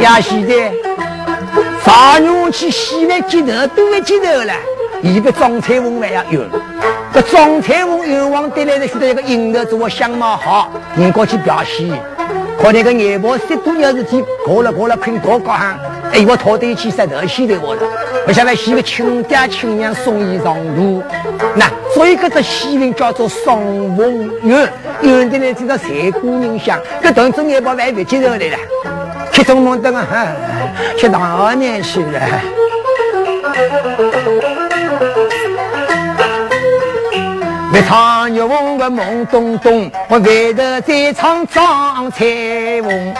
[0.08, 0.72] 呀，现在
[1.84, 4.54] 上牛去洗完鸡头，都完鸡头了。
[5.02, 6.42] 一个装菜翁还要用，
[7.12, 11.88] 这装菜翁用完得来的，需要一个影头做相貌好，人过去表现。
[12.58, 15.78] 可那个眼婆十多年事体，过了过了困高高喊，
[16.10, 17.86] 哎，我拖得起石头洗头我的，
[18.26, 21.02] 我下来洗个亲爹亲娘送衣上路。
[21.54, 23.60] 那所以这个戏名叫做双
[23.96, 28.58] 凤院，有的呢这个财姑人香，这同志眼婆还别接受来了，
[29.32, 30.06] 吃中梦灯啊，
[30.98, 32.20] 吃大年去了。
[37.70, 42.24] 别唱玉凤个梦东东，我回头再唱张彩
[42.82, 43.14] 凤。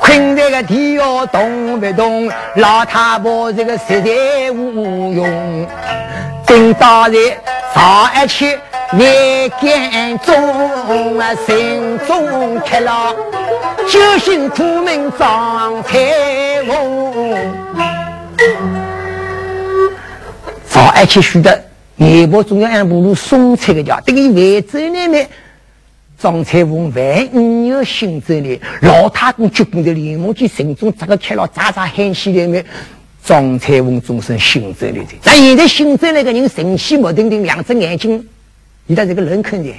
[0.00, 5.66] 困在个地下动不动，老太婆这个实在无用。
[6.44, 7.16] 等到在
[7.72, 8.58] 上一去
[8.98, 13.14] 夜间中啊，心中吃了
[13.90, 15.98] 救星苦命张彩
[16.66, 17.12] 凤。
[20.68, 21.64] 上一去输的。
[21.96, 25.28] 内部中央安部路送菜的家，等于万州那边
[26.18, 32.64] 张彩凤万五有心州里，老太公鞠躬的连忙去城中这个吃了渣渣喊起里面，
[33.24, 35.14] 张彩凤终身心州里的。
[35.24, 38.26] 那现在心州那个人神气莫定定，两只眼睛，
[38.86, 39.72] 你在这个人坑的，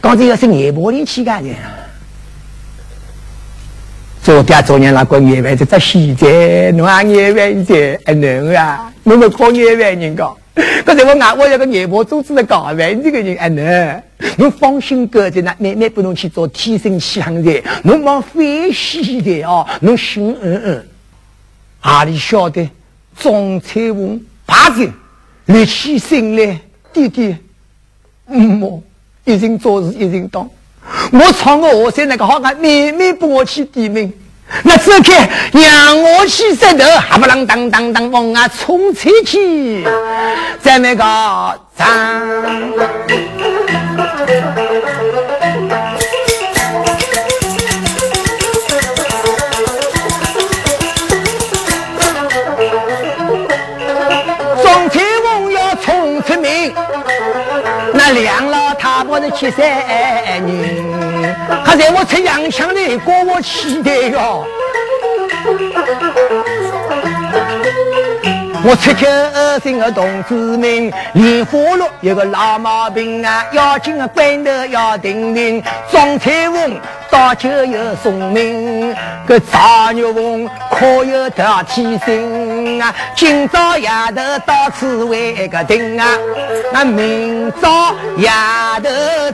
[0.00, 1.50] 刚才要是内部里去干的。
[4.22, 10.36] 昨天昨年那个夜晚在西在，侬啊夜晚在，哎侬啊，侬们靠夜晚人讲。
[10.86, 14.02] 刚才我外我有个眼婆组织的搞完这个人，哎侬，
[14.38, 20.86] 侬放心哥在那，妹妹不能去做天生气行的，侬往飞西的哦，侬心嗯嗯，
[21.84, 22.68] 哪里晓得
[23.18, 24.90] 张彩虹八子
[25.44, 26.58] 力气心来，
[26.92, 27.36] 弟弟，
[28.28, 28.82] 嗯么，
[29.24, 30.48] 一人做事一人当，
[31.12, 34.12] 我闯个河山那个好汉，妹妹不我去抵命。
[34.62, 39.84] 那这看让我去山头，哈不啷当当当往啊冲出去，
[40.60, 42.22] 在那个站。
[58.08, 60.46] 那两老太婆是七三人。
[61.64, 64.46] 他在我出洋枪的，过我期待哟。
[68.64, 76.80] 我七七二十个同志们，莲花路有个老毛病啊，要紧的关头要停停，装彩虹
[77.10, 78.94] 倒酒又送命，
[79.26, 81.98] 个炸肉凤可有大提
[82.80, 86.06] 啊，今朝夜头到此为个定啊，
[86.72, 88.28] 那明朝夜
[88.82, 88.90] 头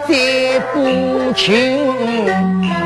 [0.07, 2.82] 再补情。